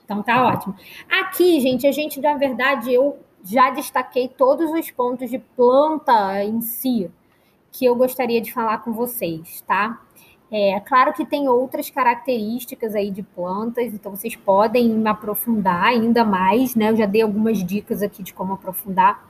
Então 0.05 0.23
tá 0.23 0.47
ótimo. 0.47 0.75
Aqui, 1.11 1.61
gente, 1.61 1.87
a 1.87 1.93
gente, 1.93 2.21
na 2.21 2.37
verdade, 2.37 2.93
eu 2.93 3.19
já 3.45 3.71
destaquei 3.71 4.29
todos 4.29 4.71
os 4.71 4.91
pontos 4.91 5.31
de 5.31 5.39
planta 5.39 6.45
em 6.45 6.61
si 6.61 7.11
que 7.73 7.85
eu 7.85 7.95
gostaria 7.95 8.41
de 8.41 8.53
falar 8.53 8.79
com 8.79 8.93
vocês, 8.93 9.61
tá? 9.63 10.01
É 10.51 10.79
claro 10.81 11.13
que 11.13 11.25
tem 11.25 11.49
outras 11.49 11.91
características 11.91 12.95
aí 12.95 13.11
de 13.11 13.23
plantas, 13.23 13.93
então 13.93 14.15
vocês 14.15 14.37
podem 14.37 15.07
aprofundar 15.07 15.87
ainda 15.87 16.25
mais, 16.25 16.77
né? 16.77 16.91
Eu 16.91 16.97
já 16.97 17.07
dei 17.07 17.23
algumas 17.23 17.65
dicas 17.65 18.01
aqui 18.01 18.23
de 18.23 18.33
como 18.33 18.53
aprofundar. 18.53 19.29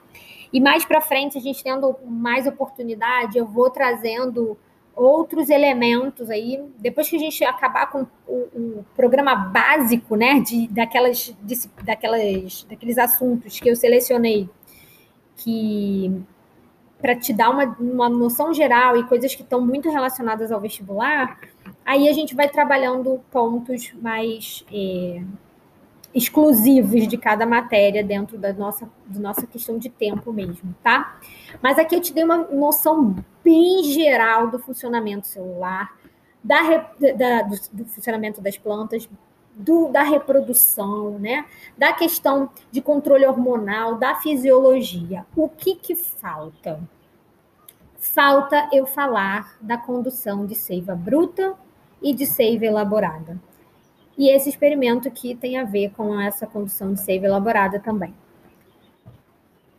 E 0.53 0.61
mais 0.61 0.85
para 0.85 1.01
frente, 1.01 1.37
a 1.37 1.41
gente 1.41 1.63
tendo 1.63 1.95
mais 2.05 2.45
oportunidade, 2.45 3.37
eu 3.37 3.45
vou 3.45 3.69
trazendo 3.69 4.57
outros 4.95 5.49
elementos 5.49 6.29
aí. 6.29 6.63
Depois 6.77 7.09
que 7.09 7.15
a 7.15 7.19
gente 7.19 7.43
acabar 7.43 7.89
com 7.89 8.05
o, 8.27 8.33
o 8.33 8.85
programa 8.95 9.35
básico, 9.35 10.15
né, 10.15 10.39
de, 10.39 10.67
daquelas, 10.67 11.35
de, 11.41 11.55
daquelas, 11.83 12.65
daqueles 12.69 12.97
assuntos 12.97 13.59
que 13.59 13.69
eu 13.69 13.75
selecionei, 13.75 14.49
que 15.35 16.11
para 17.01 17.15
te 17.15 17.31
dar 17.31 17.49
uma, 17.49 17.63
uma 17.79 18.09
noção 18.09 18.53
geral 18.53 18.97
e 18.97 19.03
coisas 19.03 19.35
que 19.35 19.43
estão 19.43 19.61
muito 19.61 19.89
relacionadas 19.89 20.51
ao 20.51 20.59
vestibular, 20.59 21.39
aí 21.85 22.09
a 22.09 22.13
gente 22.13 22.35
vai 22.35 22.49
trabalhando 22.49 23.21
pontos 23.31 23.93
mais 24.01 24.65
é, 24.73 25.21
exclusivos 26.13 27.07
de 27.07 27.17
cada 27.17 27.45
matéria 27.45 28.03
dentro 28.03 28.37
da 28.37 28.51
nossa, 28.51 28.89
da 29.05 29.19
nossa 29.19 29.45
questão 29.45 29.77
de 29.77 29.89
tempo 29.89 30.33
mesmo, 30.33 30.75
tá? 30.81 31.19
Mas 31.61 31.77
aqui 31.77 31.95
eu 31.95 32.01
te 32.01 32.13
dei 32.13 32.23
uma 32.23 32.37
noção 32.37 33.15
bem 33.43 33.83
geral 33.83 34.49
do 34.49 34.57
funcionamento 34.57 35.27
celular, 35.27 35.95
da, 36.43 36.61
da 37.15 37.41
do, 37.43 37.55
do 37.71 37.85
funcionamento 37.85 38.41
das 38.41 38.57
plantas, 38.57 39.07
do, 39.57 39.89
da 39.89 40.03
reprodução, 40.03 41.17
né? 41.17 41.45
Da 41.77 41.91
questão 41.93 42.49
de 42.71 42.81
controle 42.81 43.25
hormonal, 43.25 43.95
da 43.95 44.15
fisiologia. 44.15 45.25
O 45.35 45.49
que 45.49 45.75
que 45.75 45.95
falta? 45.95 46.79
Falta 47.97 48.69
eu 48.71 48.85
falar 48.85 49.57
da 49.59 49.77
condução 49.77 50.45
de 50.45 50.55
seiva 50.55 50.95
bruta 50.95 51.55
e 52.01 52.13
de 52.13 52.25
seiva 52.25 52.65
elaborada. 52.65 53.39
E 54.17 54.29
esse 54.29 54.49
experimento 54.49 55.07
aqui 55.07 55.35
tem 55.35 55.57
a 55.57 55.63
ver 55.63 55.91
com 55.91 56.19
essa 56.19 56.45
condução 56.45 56.93
de 56.93 57.01
seiva 57.01 57.25
elaborada 57.25 57.79
também. 57.79 58.13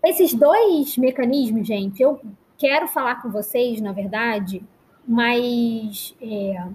Esses 0.05 0.33
dois 0.35 0.97
mecanismos, 0.97 1.67
gente, 1.67 2.03
eu 2.03 2.21
quero 2.57 2.87
falar 2.89 3.21
com 3.21 3.31
vocês, 3.31 3.81
na 3.81 3.93
verdade, 3.93 4.63
mas 5.07 6.15
é, 6.21 6.67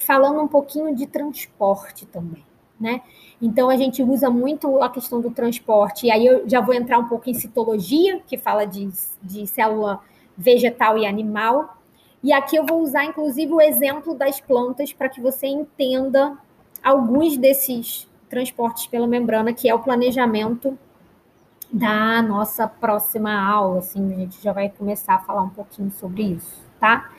falando 0.00 0.40
um 0.40 0.48
pouquinho 0.48 0.94
de 0.94 1.06
transporte 1.06 2.06
também, 2.06 2.44
né? 2.78 3.02
Então 3.40 3.70
a 3.70 3.76
gente 3.76 4.02
usa 4.02 4.28
muito 4.28 4.82
a 4.82 4.88
questão 4.88 5.20
do 5.20 5.30
transporte, 5.30 6.06
e 6.06 6.10
aí 6.10 6.26
eu 6.26 6.48
já 6.48 6.60
vou 6.60 6.74
entrar 6.74 6.98
um 6.98 7.08
pouco 7.08 7.30
em 7.30 7.34
citologia, 7.34 8.20
que 8.26 8.36
fala 8.36 8.64
de, 8.64 8.90
de 9.22 9.46
célula 9.46 10.00
vegetal 10.36 10.98
e 10.98 11.06
animal. 11.06 11.76
E 12.22 12.32
aqui 12.32 12.56
eu 12.56 12.66
vou 12.66 12.82
usar, 12.82 13.04
inclusive, 13.04 13.52
o 13.52 13.60
exemplo 13.60 14.14
das 14.14 14.40
plantas 14.40 14.92
para 14.92 15.08
que 15.08 15.20
você 15.20 15.46
entenda 15.46 16.36
alguns 16.82 17.36
desses 17.36 18.08
transportes 18.28 18.86
pela 18.86 19.06
membrana, 19.06 19.52
que 19.52 19.68
é 19.68 19.74
o 19.74 19.78
planejamento 19.78 20.78
da 21.72 22.20
nossa 22.22 22.66
próxima 22.66 23.32
aula. 23.32 23.78
Assim, 23.78 24.12
a 24.12 24.16
gente 24.16 24.42
já 24.42 24.52
vai 24.52 24.68
começar 24.68 25.14
a 25.14 25.18
falar 25.18 25.42
um 25.42 25.50
pouquinho 25.50 25.90
sobre 25.92 26.22
isso, 26.22 26.62
tá? 26.78 27.10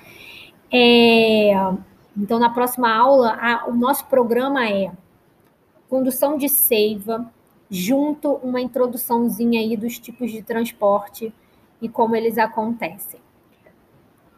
É, 0.72 1.54
então, 2.16 2.40
na 2.40 2.50
próxima 2.50 2.94
aula, 2.94 3.38
a, 3.40 3.68
o 3.68 3.74
nosso 3.74 4.06
programa 4.06 4.68
é 4.68 4.92
condução 5.88 6.38
de 6.38 6.50
seiva, 6.50 7.32
junto 7.70 8.34
uma 8.36 8.60
introduçãozinha 8.60 9.60
aí 9.60 9.78
dos 9.78 9.98
tipos 9.98 10.32
de 10.32 10.42
transporte 10.42 11.34
e 11.82 11.88
como 11.88 12.16
eles 12.16 12.38
acontecem. 12.38 13.20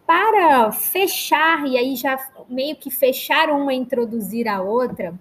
Para 0.06 0.72
fechar, 0.72 1.66
e 1.66 1.78
aí 1.78 1.96
já 1.96 2.18
meio 2.48 2.76
que 2.76 2.92
fechar 2.92 3.50
uma 3.50 3.74
e 3.74 3.78
introduzir 3.78 4.48
a 4.48 4.62
outra, 4.62 5.20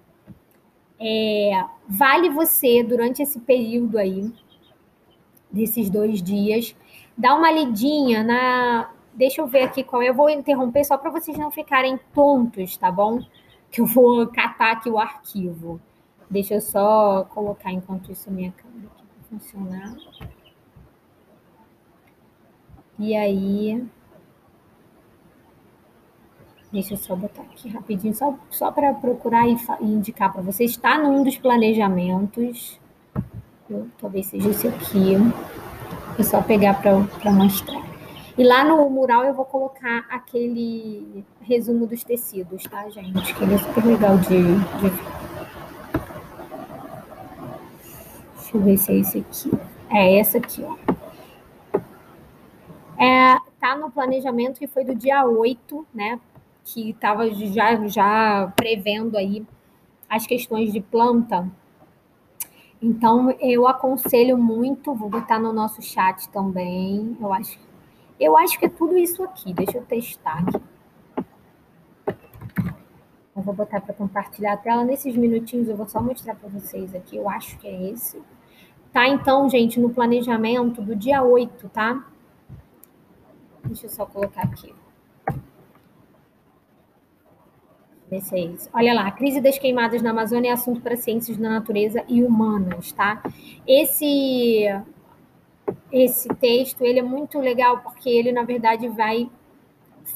é, 1.01 1.65
vale 1.89 2.29
você, 2.29 2.83
durante 2.83 3.23
esse 3.23 3.41
período 3.41 3.97
aí, 3.97 4.33
desses 5.51 5.89
dois 5.89 6.23
dias, 6.23 6.75
dar 7.17 7.35
uma 7.35 7.51
lidinha 7.51 8.23
na, 8.23 8.91
Deixa 9.15 9.41
eu 9.41 9.47
ver 9.47 9.63
aqui 9.63 9.85
qual 9.85 10.03
é. 10.03 10.09
Eu 10.09 10.15
vou 10.15 10.31
interromper 10.31 10.85
só 10.85 10.97
para 10.97 11.11
vocês 11.11 11.37
não 11.37 11.51
ficarem 11.51 11.99
tontos, 12.15 12.77
tá 12.77 12.91
bom? 12.91 13.21
Que 13.71 13.81
eu 13.81 13.87
vou 13.87 14.27
catar 14.29 14.73
aqui 14.73 14.89
o 14.89 14.99
arquivo. 14.99 15.81
Deixa 16.31 16.55
eu 16.55 16.61
só 16.61 17.25
colocar 17.25 17.71
enquanto 17.71 18.11
isso 18.11 18.31
minha 18.31 18.53
câmera 18.53 18.89
aqui 18.95 19.05
para 19.05 19.39
funcionar. 19.39 19.95
E 22.99 23.15
aí. 23.15 23.87
Deixa 26.73 26.95
eu 26.95 26.99
só 26.99 27.15
botar 27.15 27.43
aqui 27.43 27.69
rapidinho, 27.69 28.15
só, 28.15 28.35
só 28.49 28.73
para 28.73 28.95
procurar 28.95 29.47
e, 29.47 29.57
e 29.81 29.85
indicar 29.85 30.33
para 30.33 30.41
vocês. 30.41 30.71
Está 30.71 30.97
num 30.97 31.23
dos 31.23 31.37
planejamentos. 31.37 32.81
Eu, 33.69 33.91
talvez 34.01 34.27
seja 34.27 34.49
esse 34.49 34.69
aqui. 34.69 35.17
É 36.19 36.23
só 36.23 36.41
pegar 36.41 36.81
para 36.81 37.31
mostrar. 37.31 37.92
E 38.37 38.45
lá 38.45 38.65
no 38.65 38.89
mural 38.89 39.25
eu 39.25 39.35
vou 39.35 39.45
colocar 39.45 40.07
aquele 40.09 41.25
resumo 41.41 41.87
dos 41.87 42.03
tecidos, 42.03 42.63
tá, 42.65 42.89
gente? 42.89 43.35
Que 43.35 43.45
ele 43.45 43.55
é 43.55 43.59
super 43.59 43.85
legal 43.85 44.17
de, 44.19 44.29
de 44.29 44.89
ver. 44.89 45.23
Deixa 48.37 48.57
eu 48.57 48.61
ver 48.61 48.77
se 48.79 48.93
é 48.93 48.97
esse 48.97 49.19
aqui. 49.19 49.51
É 49.91 50.19
essa 50.19 50.39
aqui, 50.39 50.65
ó. 50.65 50.77
É, 53.03 53.39
tá 53.61 53.77
no 53.77 53.91
planejamento 53.91 54.59
que 54.59 54.67
foi 54.67 54.85
do 54.85 54.95
dia 54.95 55.27
8, 55.27 55.87
né? 55.93 56.19
Que 56.65 56.91
estava 56.91 57.29
já, 57.31 57.87
já 57.87 58.53
prevendo 58.57 59.17
aí 59.17 59.45
as 60.09 60.27
questões 60.27 60.73
de 60.73 60.81
planta. 60.81 61.51
Então, 62.81 63.31
eu 63.41 63.69
aconselho 63.69 64.37
muito, 64.37 64.95
vou 64.95 65.09
botar 65.09 65.39
no 65.39 65.53
nosso 65.53 65.81
chat 65.81 66.29
também. 66.31 67.17
Eu 67.21 67.33
acho, 67.33 67.59
eu 68.23 68.37
acho 68.37 68.59
que 68.59 68.67
é 68.67 68.69
tudo 68.69 68.97
isso 68.97 69.23
aqui. 69.23 69.53
Deixa 69.53 69.79
eu 69.79 69.85
testar 69.85 70.45
aqui. 72.07 72.29
Eu 73.35 73.43
vou 73.43 73.55
botar 73.55 73.81
para 73.81 73.95
compartilhar 73.95 74.53
a 74.53 74.57
tela. 74.57 74.85
Nesses 74.85 75.17
minutinhos 75.17 75.69
eu 75.69 75.77
vou 75.77 75.89
só 75.89 76.01
mostrar 76.01 76.35
para 76.35 76.49
vocês 76.49 76.95
aqui. 76.95 77.17
Eu 77.17 77.29
acho 77.29 77.59
que 77.59 77.67
é 77.67 77.91
esse. 77.91 78.21
Tá, 78.93 79.09
então, 79.09 79.49
gente, 79.49 79.81
no 79.81 79.91
planejamento 79.91 80.83
do 80.83 80.95
dia 80.95 81.23
8, 81.23 81.69
tá? 81.71 82.07
Deixa 83.65 83.87
eu 83.87 83.91
só 83.91 84.05
colocar 84.05 84.43
aqui. 84.43 84.75
Esse 88.11 88.35
é 88.35 88.41
isso. 88.41 88.69
Olha 88.75 88.93
lá, 88.93 89.07
a 89.07 89.11
crise 89.11 89.41
das 89.41 89.59
queimadas 89.59 90.03
na 90.03 90.11
Amazônia 90.11 90.51
é 90.51 90.53
assunto 90.53 90.83
para 90.83 90.97
ciências 90.97 91.39
da 91.39 91.49
natureza 91.49 92.05
e 92.07 92.23
humanas, 92.23 92.93
tá? 92.93 93.23
Esse 93.67 94.67
esse 95.93 96.29
texto, 96.29 96.83
ele 96.83 96.99
é 96.99 97.03
muito 97.03 97.39
legal 97.39 97.79
porque 97.79 98.09
ele 98.09 98.33
na 98.33 98.43
verdade 98.43 98.89
vai 98.89 99.29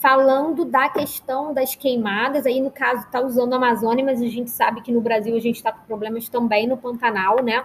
falando 0.01 0.65
da 0.65 0.89
questão 0.89 1.53
das 1.53 1.75
queimadas, 1.75 2.47
aí 2.47 2.61
no 2.61 2.71
caso 2.71 3.05
está 3.05 3.21
usando 3.21 3.53
a 3.53 3.57
Amazônia, 3.57 4.05
mas 4.05 4.21
a 4.21 4.27
gente 4.27 4.51
sabe 4.51 4.81
que 4.81 4.93
no 4.93 5.01
Brasil 5.01 5.37
a 5.37 5.41
gente 5.41 5.57
está 5.57 5.73
com 5.73 5.85
problemas 5.87 6.29
também 6.29 6.67
no 6.67 6.77
Pantanal, 6.77 7.43
né? 7.43 7.65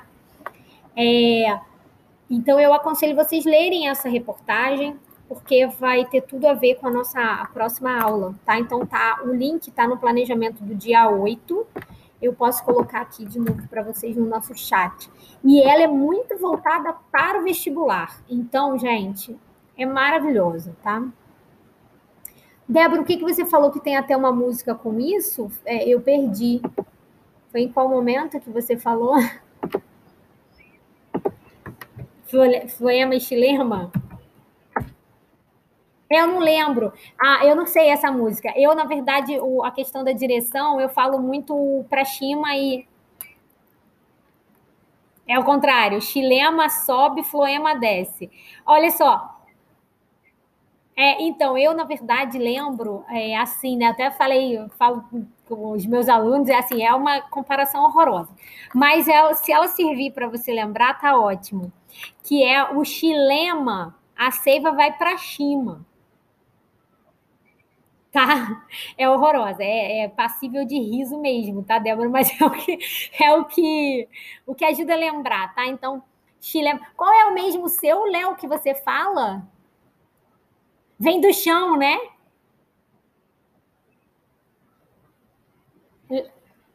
É, 0.95 1.59
então 2.29 2.59
eu 2.59 2.73
aconselho 2.73 3.15
vocês 3.15 3.45
lerem 3.45 3.89
essa 3.89 4.09
reportagem, 4.09 4.95
porque 5.27 5.65
vai 5.79 6.05
ter 6.05 6.21
tudo 6.21 6.47
a 6.47 6.53
ver 6.53 6.75
com 6.75 6.87
a 6.87 6.91
nossa 6.91 7.47
próxima 7.53 8.01
aula, 8.01 8.35
tá? 8.45 8.59
Então 8.59 8.85
tá, 8.85 9.19
o 9.23 9.33
link 9.33 9.67
está 9.67 9.87
no 9.87 9.97
planejamento 9.97 10.63
do 10.63 10.75
dia 10.75 11.09
8. 11.09 11.67
Eu 12.21 12.33
posso 12.33 12.63
colocar 12.63 13.01
aqui 13.01 13.25
de 13.25 13.39
novo 13.39 13.67
para 13.67 13.81
vocês 13.81 14.15
no 14.15 14.25
nosso 14.25 14.55
chat. 14.55 15.09
E 15.43 15.61
ela 15.61 15.81
é 15.81 15.87
muito 15.87 16.37
voltada 16.37 16.93
para 17.11 17.39
o 17.39 17.43
vestibular. 17.43 18.21
Então, 18.29 18.77
gente, 18.77 19.35
é 19.77 19.85
maravilhosa, 19.85 20.75
tá? 20.83 21.03
Débora, 22.67 23.01
o 23.01 23.05
que, 23.05 23.17
que 23.17 23.23
você 23.23 23.45
falou 23.45 23.71
que 23.71 23.79
tem 23.79 23.97
até 23.97 24.15
uma 24.15 24.31
música 24.31 24.75
com 24.75 24.99
isso? 24.99 25.51
É, 25.65 25.87
eu 25.87 25.99
perdi. 25.99 26.61
Foi 27.51 27.61
em 27.61 27.71
qual 27.71 27.89
momento 27.89 28.39
que 28.39 28.49
você 28.49 28.77
falou? 28.77 29.15
Floema 32.77 33.15
e 33.15 33.19
Chilema? 33.19 33.91
Eu 36.11 36.27
não 36.27 36.39
lembro. 36.39 36.91
Ah, 37.17 37.45
eu 37.45 37.55
não 37.55 37.65
sei 37.65 37.87
essa 37.87 38.11
música. 38.11 38.51
Eu, 38.57 38.75
na 38.75 38.83
verdade, 38.83 39.39
o, 39.39 39.63
a 39.63 39.71
questão 39.71 40.03
da 40.03 40.11
direção, 40.11 40.79
eu 40.81 40.89
falo 40.89 41.17
muito 41.19 41.85
para 41.89 42.03
cima 42.03 42.53
e. 42.53 42.85
É 45.25 45.39
o 45.39 45.45
contrário. 45.45 46.01
Chilema 46.01 46.67
sobe, 46.67 47.23
floema 47.23 47.75
desce. 47.75 48.29
Olha 48.65 48.91
só. 48.91 49.39
É, 50.97 51.21
então, 51.23 51.57
eu, 51.57 51.73
na 51.73 51.85
verdade, 51.85 52.37
lembro, 52.37 53.05
é, 53.09 53.37
assim, 53.37 53.77
né? 53.77 53.85
Até 53.85 54.11
falei, 54.11 54.59
falo 54.77 55.05
com 55.47 55.71
os 55.71 55.85
meus 55.85 56.09
alunos, 56.09 56.49
é 56.49 56.55
assim, 56.55 56.83
é 56.83 56.93
uma 56.93 57.21
comparação 57.21 57.85
horrorosa. 57.85 58.35
Mas 58.75 59.07
é, 59.07 59.33
se 59.35 59.53
ela 59.53 59.69
servir 59.69 60.11
para 60.11 60.27
você 60.27 60.51
lembrar, 60.51 60.99
tá 60.99 61.17
ótimo. 61.17 61.71
Que 62.21 62.43
é 62.43 62.69
o 62.75 62.83
chilema, 62.83 63.95
a 64.17 64.29
seiva 64.31 64.73
vai 64.73 64.91
para 64.91 65.17
cima 65.17 65.85
tá? 68.11 68.65
É 68.97 69.09
horrorosa, 69.09 69.63
é, 69.63 70.03
é, 70.03 70.07
passível 70.09 70.65
de 70.65 70.77
riso 70.77 71.19
mesmo, 71.19 71.63
tá, 71.63 71.79
Débora? 71.79 72.09
Mas 72.09 72.29
é 72.41 72.45
o 72.45 72.51
que 72.51 72.79
é 73.19 73.33
o 73.33 73.45
que 73.45 74.07
o 74.45 74.55
que 74.55 74.65
ajuda 74.65 74.93
a 74.93 74.97
lembrar, 74.97 75.55
tá? 75.55 75.65
Então, 75.67 76.03
Chile, 76.39 76.79
qual 76.95 77.13
é 77.13 77.25
o 77.27 77.33
mesmo 77.33 77.67
seu, 77.69 78.03
Léo, 78.05 78.35
que 78.35 78.47
você 78.47 78.75
fala? 78.75 79.47
Vem 80.99 81.21
do 81.21 81.33
chão, 81.33 81.77
né? 81.77 81.97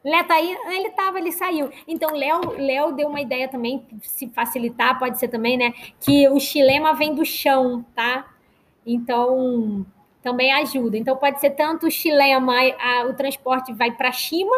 Léo 0.03 0.27
tá 0.27 0.35
aí, 0.35 0.57
ele 0.67 0.89
tava, 0.91 1.19
ele 1.19 1.31
saiu. 1.31 1.69
Então, 1.87 2.15
Léo, 2.15 2.51
Léo 2.57 2.93
deu 2.93 3.09
uma 3.09 3.19
ideia 3.21 3.47
também, 3.47 3.85
se 4.01 4.29
facilitar, 4.29 4.97
pode 4.97 5.19
ser 5.19 5.27
também, 5.27 5.57
né? 5.57 5.73
Que 5.99 6.29
o 6.29 6.39
chilema 6.39 6.93
vem 6.93 7.13
do 7.13 7.25
chão, 7.25 7.85
tá? 7.93 8.25
Então, 8.85 9.85
também 10.27 10.51
ajuda. 10.51 10.97
Então, 10.97 11.15
pode 11.15 11.39
ser 11.39 11.51
tanto 11.51 11.87
o 11.87 11.91
chilema, 11.91 12.53
a, 12.77 13.05
o 13.05 13.13
transporte 13.13 13.71
vai 13.71 13.91
para 13.91 14.11
cima, 14.11 14.53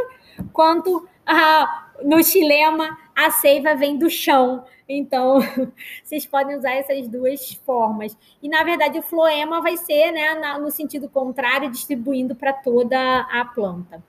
quanto 0.52 1.08
a, 1.26 1.92
no 2.04 2.24
chilema 2.24 2.98
a 3.16 3.30
seiva 3.30 3.76
vem 3.76 3.98
do 3.98 4.10
chão. 4.10 4.64
Então, 4.88 5.40
vocês 6.04 6.26
podem 6.26 6.58
usar 6.58 6.72
essas 6.72 7.08
duas 7.08 7.54
formas. 7.64 8.18
E, 8.42 8.50
na 8.50 8.64
verdade, 8.64 8.98
o 8.98 9.04
floema 9.04 9.62
vai 9.62 9.78
ser 9.78 10.12
né, 10.12 10.34
na, 10.34 10.58
no 10.58 10.72
sentido 10.72 11.08
contrário, 11.08 11.70
distribuindo 11.70 12.34
para 12.36 12.52
toda 12.52 12.98
a 13.32 13.46
planta. 13.46 14.02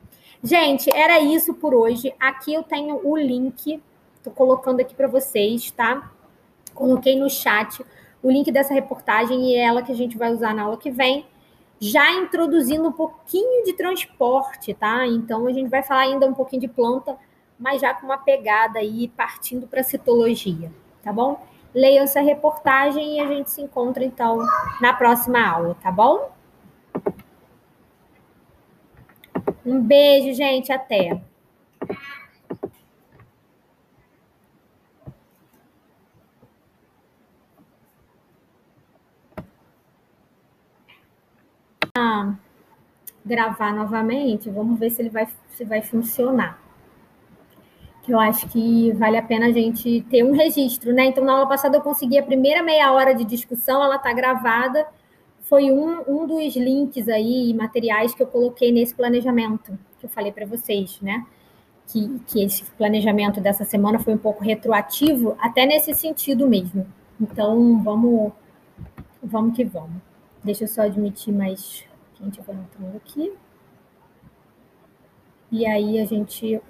Gente, 0.43 0.89
era 0.97 1.21
isso 1.21 1.53
por 1.53 1.75
hoje. 1.75 2.15
Aqui 2.19 2.55
eu 2.55 2.63
tenho 2.63 3.07
o 3.07 3.15
link, 3.19 3.83
estou 4.17 4.33
colocando 4.33 4.81
aqui 4.81 4.95
para 4.95 5.07
vocês, 5.07 5.71
tá? 5.71 6.11
Coloquei 6.73 7.19
no 7.19 7.29
chat 7.29 7.85
o 8.23 8.31
link 8.31 8.51
dessa 8.51 8.73
reportagem 8.73 9.51
e 9.51 9.57
é 9.57 9.65
ela 9.65 9.83
que 9.83 9.93
a 9.93 9.95
gente 9.95 10.17
vai 10.17 10.33
usar 10.33 10.55
na 10.55 10.63
aula 10.63 10.79
que 10.79 10.91
vem 10.91 11.27
já 11.81 12.13
introduzindo 12.13 12.89
um 12.89 12.93
pouquinho 12.93 13.65
de 13.65 13.73
transporte, 13.73 14.75
tá? 14.75 15.07
Então 15.07 15.47
a 15.47 15.53
gente 15.53 15.71
vai 15.71 15.83
falar 15.83 16.03
ainda 16.03 16.27
um 16.27 16.35
pouquinho 16.35 16.61
de 16.61 16.69
planta, 16.69 17.17
mas 17.59 17.81
já 17.81 17.95
com 17.95 18.05
uma 18.05 18.19
pegada 18.19 18.79
aí 18.79 19.09
partindo 19.09 19.67
para 19.67 19.83
citologia, 19.83 20.71
tá 21.03 21.11
bom? 21.11 21.43
Leiam 21.75 22.05
essa 22.05 22.21
reportagem 22.21 23.17
e 23.17 23.21
a 23.21 23.27
gente 23.27 23.51
se 23.51 23.63
encontra 23.63 24.05
então 24.05 24.39
na 24.81 24.93
próxima 24.93 25.41
aula, 25.41 25.75
tá 25.81 25.91
bom? 25.91 26.31
Um 29.65 29.81
beijo, 29.81 30.35
gente, 30.35 30.71
até. 30.73 31.21
Gravar 43.25 43.73
novamente, 43.75 44.51
vamos 44.51 44.79
ver 44.79 44.91
se 44.91 45.03
ele 45.03 45.11
vai, 45.11 45.29
se 45.51 45.65
vai 45.65 45.83
funcionar. 45.83 46.61
Que 48.03 48.13
eu 48.13 48.19
acho 48.19 48.49
que 48.49 48.93
vale 48.93 49.17
a 49.17 49.23
pena 49.23 49.47
a 49.47 49.53
gente 49.53 50.01
ter 50.09 50.25
um 50.25 50.33
registro, 50.33 50.93
né? 50.93 51.05
Então, 51.05 51.25
na 51.25 51.33
aula 51.33 51.47
passada 51.47 51.77
eu 51.77 51.83
consegui 51.83 52.19
a 52.19 52.23
primeira 52.23 52.63
meia 52.63 52.93
hora 52.93 53.15
de 53.15 53.25
discussão, 53.25 53.83
ela 53.83 53.97
está 53.97 54.13
gravada. 54.13 54.87
Foi 55.43 55.71
um, 55.71 56.03
um 56.09 56.27
dos 56.27 56.57
links 56.57 57.09
aí, 57.09 57.53
materiais 57.53 58.15
que 58.15 58.23
eu 58.23 58.27
coloquei 58.27 58.73
nesse 58.73 58.95
planejamento, 58.95 59.79
que 59.99 60.07
eu 60.07 60.11
falei 60.11 60.33
para 60.33 60.47
vocês, 60.47 60.99
né? 61.03 61.27
Que, 61.87 62.21
que 62.27 62.45
esse 62.45 62.65
planejamento 62.73 63.41
dessa 63.41 63.65
semana 63.65 63.99
foi 63.99 64.15
um 64.15 64.19
pouco 64.19 64.43
retroativo, 64.43 65.37
até 65.39 65.67
nesse 65.67 65.93
sentido 65.93 66.49
mesmo. 66.49 66.87
Então, 67.21 67.83
vamos, 67.83 68.33
vamos 69.23 69.55
que 69.55 69.65
vamos. 69.65 70.01
Deixa 70.43 70.65
eu 70.65 70.69
só 70.69 70.83
admitir 70.83 71.35
mais 71.35 71.90
a 72.21 72.25
gente 72.25 72.41
vai 72.43 72.55
entrando 72.55 72.97
aqui. 72.97 73.33
E 75.51 75.67
aí 75.67 75.99
a 75.99 76.05
gente 76.05 76.61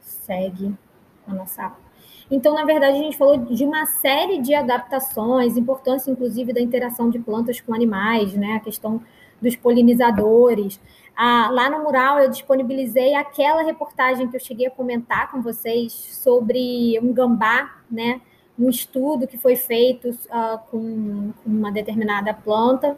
segue 0.00 0.74
a 1.26 1.34
nossa 1.34 1.64
aula. 1.64 1.82
Então, 2.30 2.54
na 2.54 2.64
verdade, 2.64 2.96
a 2.96 3.02
gente 3.02 3.16
falou 3.16 3.36
de 3.36 3.64
uma 3.64 3.84
série 3.86 4.40
de 4.40 4.54
adaptações, 4.54 5.56
importância, 5.56 6.10
inclusive, 6.10 6.52
da 6.52 6.60
interação 6.60 7.10
de 7.10 7.18
plantas 7.18 7.60
com 7.60 7.74
animais, 7.74 8.34
né? 8.34 8.54
A 8.54 8.60
questão 8.60 9.02
dos 9.40 9.56
polinizadores. 9.56 10.80
Ah, 11.16 11.50
lá 11.50 11.68
no 11.68 11.82
mural, 11.82 12.18
eu 12.20 12.30
disponibilizei 12.30 13.14
aquela 13.14 13.62
reportagem 13.62 14.28
que 14.28 14.36
eu 14.36 14.40
cheguei 14.40 14.66
a 14.66 14.70
comentar 14.70 15.30
com 15.30 15.42
vocês 15.42 15.92
sobre 15.92 16.98
um 17.02 17.12
gambá, 17.12 17.82
né? 17.90 18.20
Um 18.58 18.68
estudo 18.68 19.26
que 19.26 19.36
foi 19.36 19.56
feito 19.56 20.10
uh, 20.10 20.58
com 20.70 21.32
uma 21.44 21.72
determinada 21.72 22.32
planta 22.32 22.96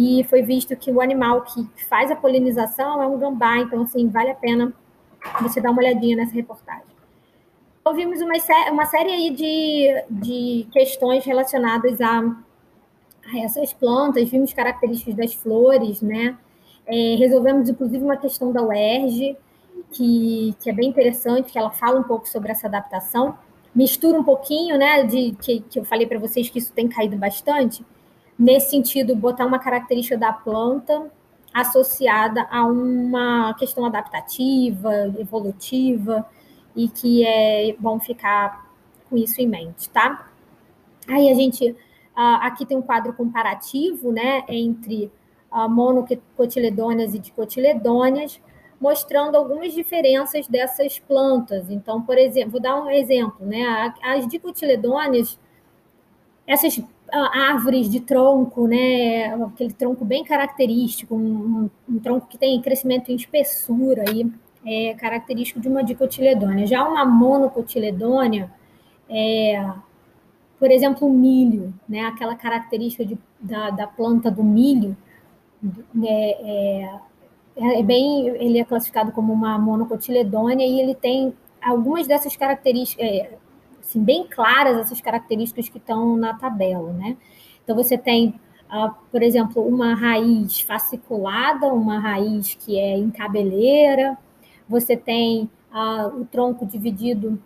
e 0.00 0.22
foi 0.22 0.42
visto 0.42 0.76
que 0.76 0.92
o 0.92 1.00
animal 1.00 1.42
que 1.42 1.66
faz 1.88 2.08
a 2.08 2.14
polinização 2.14 3.02
é 3.02 3.06
um 3.08 3.18
gambá, 3.18 3.58
então, 3.58 3.82
assim, 3.82 4.08
vale 4.08 4.30
a 4.30 4.34
pena 4.34 4.72
você 5.42 5.60
dar 5.60 5.72
uma 5.72 5.80
olhadinha 5.80 6.16
nessa 6.16 6.32
reportagem. 6.32 6.86
Ouvimos 7.84 8.20
uma, 8.20 8.34
uma 8.70 8.86
série 8.86 9.10
aí 9.10 9.30
de, 9.30 10.04
de 10.08 10.68
questões 10.70 11.24
relacionadas 11.24 12.00
a, 12.00 12.20
a 12.20 13.38
essas 13.40 13.72
plantas, 13.72 14.30
vimos 14.30 14.52
características 14.52 15.16
das 15.16 15.34
flores, 15.34 16.00
né? 16.00 16.38
É, 16.86 17.16
resolvemos, 17.16 17.68
inclusive, 17.68 18.04
uma 18.04 18.16
questão 18.16 18.52
da 18.52 18.62
UERJ, 18.62 19.36
que, 19.90 20.54
que 20.60 20.70
é 20.70 20.72
bem 20.72 20.90
interessante, 20.90 21.50
que 21.50 21.58
ela 21.58 21.72
fala 21.72 21.98
um 21.98 22.04
pouco 22.04 22.28
sobre 22.28 22.52
essa 22.52 22.68
adaptação. 22.68 23.36
Mistura 23.74 24.16
um 24.16 24.22
pouquinho, 24.22 24.78
né, 24.78 25.02
de 25.02 25.32
que, 25.42 25.58
que 25.58 25.80
eu 25.80 25.84
falei 25.84 26.06
para 26.06 26.20
vocês 26.20 26.48
que 26.48 26.60
isso 26.60 26.72
tem 26.72 26.86
caído 26.86 27.16
bastante, 27.16 27.84
nesse 28.38 28.70
sentido, 28.70 29.16
botar 29.16 29.44
uma 29.44 29.58
característica 29.58 30.16
da 30.16 30.32
planta 30.32 31.10
associada 31.52 32.46
a 32.50 32.64
uma 32.64 33.54
questão 33.54 33.84
adaptativa, 33.84 34.92
evolutiva, 35.18 36.24
e 36.76 36.88
que 36.88 37.26
é 37.26 37.74
bom 37.78 37.98
ficar 37.98 38.70
com 39.10 39.16
isso 39.16 39.40
em 39.40 39.48
mente, 39.48 39.90
tá? 39.90 40.30
Aí 41.08 41.28
a 41.30 41.34
gente 41.34 41.74
aqui 42.14 42.64
tem 42.64 42.76
um 42.76 42.82
quadro 42.82 43.12
comparativo, 43.12 44.12
né, 44.12 44.44
entre 44.48 45.10
monocotiledôneas 45.50 47.14
e 47.14 47.18
dicotiledôneas, 47.18 48.40
mostrando 48.80 49.34
algumas 49.34 49.72
diferenças 49.72 50.46
dessas 50.46 50.98
plantas. 51.00 51.68
Então, 51.70 52.02
por 52.02 52.16
exemplo, 52.16 52.52
vou 52.52 52.60
dar 52.60 52.80
um 52.80 52.88
exemplo, 52.90 53.44
né? 53.44 53.92
As 54.02 54.28
dicotiledôneas, 54.28 55.38
essas 56.46 56.80
árvores 57.12 57.88
de 57.88 58.00
tronco, 58.00 58.66
né? 58.66 59.34
Aquele 59.44 59.72
tronco 59.72 60.04
bem 60.04 60.24
característico, 60.24 61.14
um, 61.14 61.70
um 61.88 61.98
tronco 61.98 62.26
que 62.26 62.38
tem 62.38 62.60
crescimento 62.60 63.10
em 63.10 63.16
espessura 63.16 64.04
aí, 64.08 64.30
é 64.66 64.94
característico 64.94 65.60
de 65.60 65.68
uma 65.68 65.82
dicotiledônia. 65.82 66.66
Já 66.66 66.86
uma 66.86 67.04
monocotiledônia, 67.04 68.52
é, 69.08 69.72
por 70.58 70.70
exemplo, 70.70 71.08
o 71.08 71.12
milho, 71.12 71.72
né? 71.88 72.02
Aquela 72.02 72.34
característica 72.36 73.04
de, 73.04 73.18
da, 73.40 73.70
da 73.70 73.86
planta 73.86 74.30
do 74.30 74.44
milho, 74.44 74.96
é, 76.04 76.84
é 76.84 77.00
é, 77.60 77.82
bem, 77.82 78.28
ele 78.28 78.58
é 78.58 78.64
classificado 78.64 79.10
como 79.10 79.32
uma 79.32 79.58
monocotiledônia 79.58 80.64
e 80.64 80.80
ele 80.80 80.94
tem 80.94 81.34
algumas 81.60 82.06
dessas 82.06 82.36
características, 82.36 83.04
é, 83.04 83.32
assim, 83.88 84.02
bem 84.02 84.26
claras 84.26 84.76
essas 84.78 85.00
características 85.00 85.68
que 85.68 85.78
estão 85.78 86.16
na 86.16 86.34
tabela, 86.34 86.92
né? 86.92 87.16
Então 87.64 87.74
você 87.74 87.96
tem, 87.96 88.38
uh, 88.70 88.92
por 89.10 89.22
exemplo, 89.22 89.66
uma 89.66 89.94
raiz 89.94 90.60
fasciculada, 90.60 91.72
uma 91.72 91.98
raiz 91.98 92.54
que 92.54 92.78
é 92.78 92.96
em 92.96 93.10
cabeleira, 93.10 94.16
você 94.68 94.96
tem 94.96 95.50
uh, 95.72 96.20
o 96.20 96.26
tronco 96.26 96.66
dividido 96.66 97.42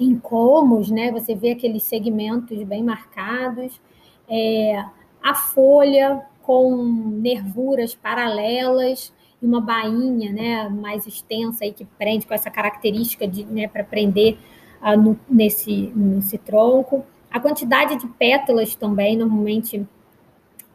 em 0.00 0.18
comos, 0.18 0.90
né? 0.90 1.12
Você 1.12 1.34
vê 1.34 1.52
aqueles 1.52 1.82
segmentos 1.82 2.62
bem 2.64 2.82
marcados, 2.82 3.80
é, 4.28 4.84
a 5.22 5.34
folha 5.34 6.22
com 6.42 6.76
nervuras 6.84 7.94
paralelas, 7.94 9.12
e 9.40 9.46
uma 9.46 9.60
bainha 9.60 10.32
né, 10.32 10.68
mais 10.68 11.06
extensa 11.06 11.64
aí 11.64 11.72
que 11.72 11.84
prende 11.84 12.26
com 12.26 12.32
essa 12.32 12.50
característica 12.50 13.26
de 13.26 13.44
né, 13.44 13.68
para 13.68 13.84
prender 13.84 14.38
uh, 14.86 14.96
no, 14.96 15.18
nesse, 15.28 15.92
nesse 15.94 16.38
tronco. 16.38 17.04
A 17.30 17.40
quantidade 17.40 17.96
de 17.96 18.06
pétalas 18.06 18.74
também 18.74 19.16
normalmente 19.16 19.86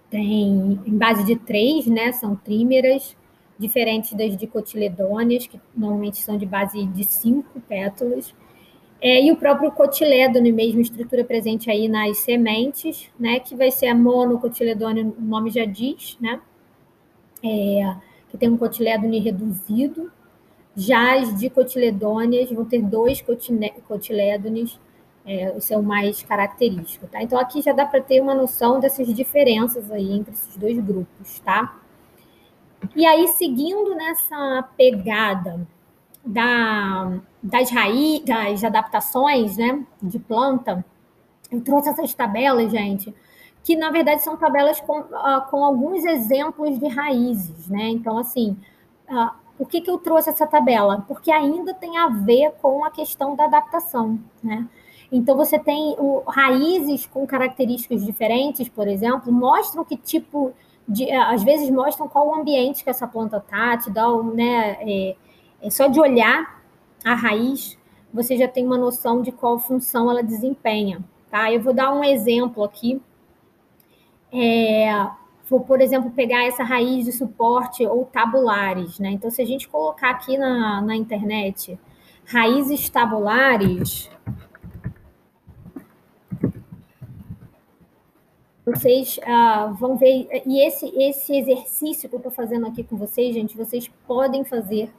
tem 0.09 0.79
em 0.85 0.97
base 0.97 1.25
de 1.25 1.37
três, 1.37 1.87
né? 1.87 2.11
São 2.11 2.35
trímeras, 2.35 3.15
diferentes 3.57 4.13
das 4.13 4.35
dicotiledôneas, 4.35 5.47
que 5.47 5.59
normalmente 5.75 6.17
são 6.17 6.37
de 6.37 6.45
base 6.45 6.85
de 6.85 7.03
cinco 7.05 7.61
pétalas. 7.61 8.33
É, 8.99 9.23
e 9.23 9.31
o 9.31 9.37
próprio 9.37 9.71
cotilédone, 9.71 10.51
mesmo 10.51 10.81
estrutura 10.81 11.23
presente 11.23 11.71
aí 11.71 11.87
nas 11.87 12.19
sementes, 12.19 13.09
né? 13.19 13.39
Que 13.39 13.55
vai 13.55 13.71
ser 13.71 13.87
a 13.87 13.95
monocotiledônea, 13.95 15.05
o 15.05 15.21
nome 15.21 15.49
já 15.49 15.65
diz, 15.65 16.17
né? 16.19 16.39
É, 17.43 17.95
que 18.29 18.37
tem 18.37 18.49
um 18.49 18.57
cotilédone 18.57 19.19
reduzido. 19.19 20.11
Já 20.75 21.19
as 21.19 21.37
dicotiledôneas 21.37 22.49
vão 22.51 22.63
ter 22.65 22.81
dois 22.81 23.21
cotilédones, 23.87 24.79
é, 25.25 25.55
isso 25.57 25.73
é 25.73 25.77
o 25.77 25.83
mais 25.83 26.23
característico, 26.23 27.07
tá? 27.07 27.21
Então, 27.21 27.37
aqui 27.39 27.61
já 27.61 27.73
dá 27.73 27.85
para 27.85 28.01
ter 28.01 28.21
uma 28.21 28.33
noção 28.33 28.79
dessas 28.79 29.13
diferenças 29.13 29.91
aí 29.91 30.11
entre 30.13 30.33
esses 30.33 30.55
dois 30.57 30.79
grupos, 30.79 31.39
tá? 31.39 31.77
E 32.95 33.05
aí, 33.05 33.27
seguindo 33.27 33.93
nessa 33.95 34.67
pegada 34.75 35.67
da, 36.25 37.19
das 37.41 37.69
raízes, 37.69 38.25
das 38.25 38.63
adaptações, 38.63 39.57
né, 39.57 39.85
de 40.01 40.17
planta, 40.17 40.83
eu 41.51 41.61
trouxe 41.61 41.89
essas 41.89 42.13
tabelas, 42.13 42.71
gente, 42.71 43.13
que 43.63 43.75
na 43.75 43.91
verdade 43.91 44.23
são 44.23 44.37
tabelas 44.37 44.79
com, 44.79 45.01
uh, 45.01 45.41
com 45.49 45.63
alguns 45.63 46.03
exemplos 46.05 46.79
de 46.79 46.87
raízes, 46.87 47.67
né? 47.67 47.89
Então, 47.89 48.17
assim, 48.17 48.57
uh, 49.09 49.31
por 49.61 49.69
que, 49.69 49.79
que 49.79 49.91
eu 49.91 49.99
trouxe 49.99 50.27
essa 50.27 50.47
tabela? 50.47 51.05
Porque 51.07 51.31
ainda 51.31 51.71
tem 51.71 51.95
a 51.95 52.07
ver 52.07 52.51
com 52.63 52.83
a 52.83 52.89
questão 52.89 53.35
da 53.35 53.43
adaptação, 53.43 54.19
né? 54.41 54.67
Então, 55.11 55.37
você 55.37 55.59
tem 55.59 55.95
o, 55.99 56.23
raízes 56.25 57.05
com 57.05 57.27
características 57.27 58.03
diferentes, 58.03 58.67
por 58.67 58.87
exemplo, 58.87 59.31
mostram 59.31 59.85
que 59.85 59.95
tipo 59.95 60.51
de. 60.87 61.07
Eh, 61.07 61.15
às 61.15 61.43
vezes 61.43 61.69
mostram 61.69 62.07
qual 62.07 62.29
o 62.29 62.33
ambiente 62.33 62.83
que 62.83 62.89
essa 62.89 63.07
planta 63.07 63.37
está, 63.37 63.77
te 63.77 63.91
dá, 63.91 64.07
né? 64.23 64.77
É, 64.81 65.15
é 65.61 65.69
só 65.69 65.85
de 65.85 65.99
olhar 65.99 66.59
a 67.05 67.13
raiz, 67.13 67.77
você 68.11 68.35
já 68.35 68.47
tem 68.47 68.65
uma 68.65 68.79
noção 68.79 69.21
de 69.21 69.31
qual 69.31 69.59
função 69.59 70.09
ela 70.09 70.23
desempenha, 70.23 71.03
tá? 71.29 71.53
Eu 71.53 71.61
vou 71.61 71.71
dar 71.71 71.93
um 71.93 72.03
exemplo 72.03 72.63
aqui 72.63 72.99
é, 74.33 74.89
for, 75.51 75.59
por 75.65 75.81
exemplo, 75.81 76.09
pegar 76.11 76.45
essa 76.45 76.63
raiz 76.63 77.03
de 77.03 77.11
suporte 77.11 77.85
ou 77.85 78.05
tabulares, 78.05 78.97
né? 78.99 79.09
Então, 79.11 79.29
se 79.29 79.41
a 79.41 79.45
gente 79.45 79.67
colocar 79.67 80.11
aqui 80.11 80.37
na, 80.37 80.81
na 80.81 80.95
internet 80.95 81.77
raízes 82.23 82.89
tabulares, 82.89 84.09
vocês 88.65 89.17
uh, 89.17 89.73
vão 89.73 89.97
ver. 89.97 90.41
E 90.45 90.65
esse, 90.65 90.85
esse 90.97 91.35
exercício 91.35 92.07
que 92.07 92.15
eu 92.15 92.19
estou 92.19 92.31
fazendo 92.31 92.65
aqui 92.65 92.81
com 92.81 92.95
vocês, 92.95 93.33
gente, 93.35 93.57
vocês 93.57 93.91
podem 94.07 94.45
fazer. 94.45 94.89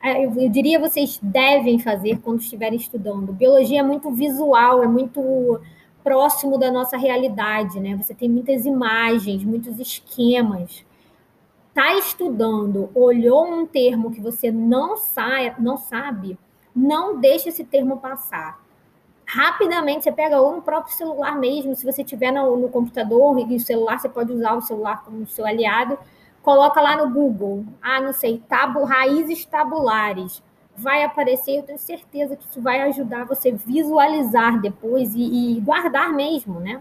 É, 0.00 0.24
eu, 0.24 0.32
eu 0.40 0.48
diria 0.48 0.78
vocês 0.78 1.18
devem 1.20 1.80
fazer 1.80 2.20
quando 2.20 2.38
estiverem 2.38 2.78
estudando. 2.78 3.32
Biologia 3.32 3.80
é 3.80 3.82
muito 3.82 4.12
visual, 4.12 4.80
é 4.80 4.86
muito 4.86 5.60
próximo 6.02 6.58
da 6.58 6.70
nossa 6.70 6.96
realidade, 6.96 7.78
né? 7.80 7.96
Você 7.96 8.14
tem 8.14 8.28
muitas 8.28 8.64
imagens, 8.64 9.44
muitos 9.44 9.78
esquemas. 9.78 10.84
Tá 11.74 11.94
estudando, 11.94 12.90
olhou 12.94 13.46
um 13.46 13.66
termo 13.66 14.10
que 14.10 14.20
você 14.20 14.50
não 14.50 14.96
sabe, 14.96 15.54
não 15.60 15.76
sabe, 15.76 16.38
não 16.74 17.20
deixe 17.20 17.50
esse 17.50 17.64
termo 17.64 17.98
passar. 17.98 18.60
Rapidamente 19.24 20.04
você 20.04 20.10
pega 20.12 20.40
ou 20.40 20.56
no 20.56 20.62
próprio 20.62 20.94
celular 20.94 21.38
mesmo, 21.38 21.76
se 21.76 21.84
você 21.84 22.02
tiver 22.02 22.32
no, 22.32 22.56
no 22.56 22.68
computador 22.68 23.38
e 23.38 23.54
o 23.54 23.60
celular, 23.60 23.98
você 23.98 24.08
pode 24.08 24.32
usar 24.32 24.54
o 24.54 24.62
celular 24.62 25.04
como 25.04 25.26
seu 25.26 25.46
aliado, 25.46 25.98
coloca 26.42 26.80
lá 26.80 26.96
no 26.96 27.12
Google, 27.12 27.64
ah, 27.82 28.00
não 28.00 28.12
sei, 28.12 28.42
tabu, 28.48 28.84
raízes 28.84 29.44
tabulares 29.44 30.42
vai 30.78 31.02
aparecer. 31.02 31.58
Eu 31.58 31.62
tenho 31.62 31.78
certeza 31.78 32.36
que 32.36 32.48
isso 32.48 32.60
vai 32.60 32.80
ajudar 32.82 33.24
você 33.24 33.52
visualizar 33.52 34.60
depois 34.60 35.14
e, 35.14 35.56
e 35.56 35.60
guardar 35.60 36.12
mesmo, 36.12 36.60
né? 36.60 36.80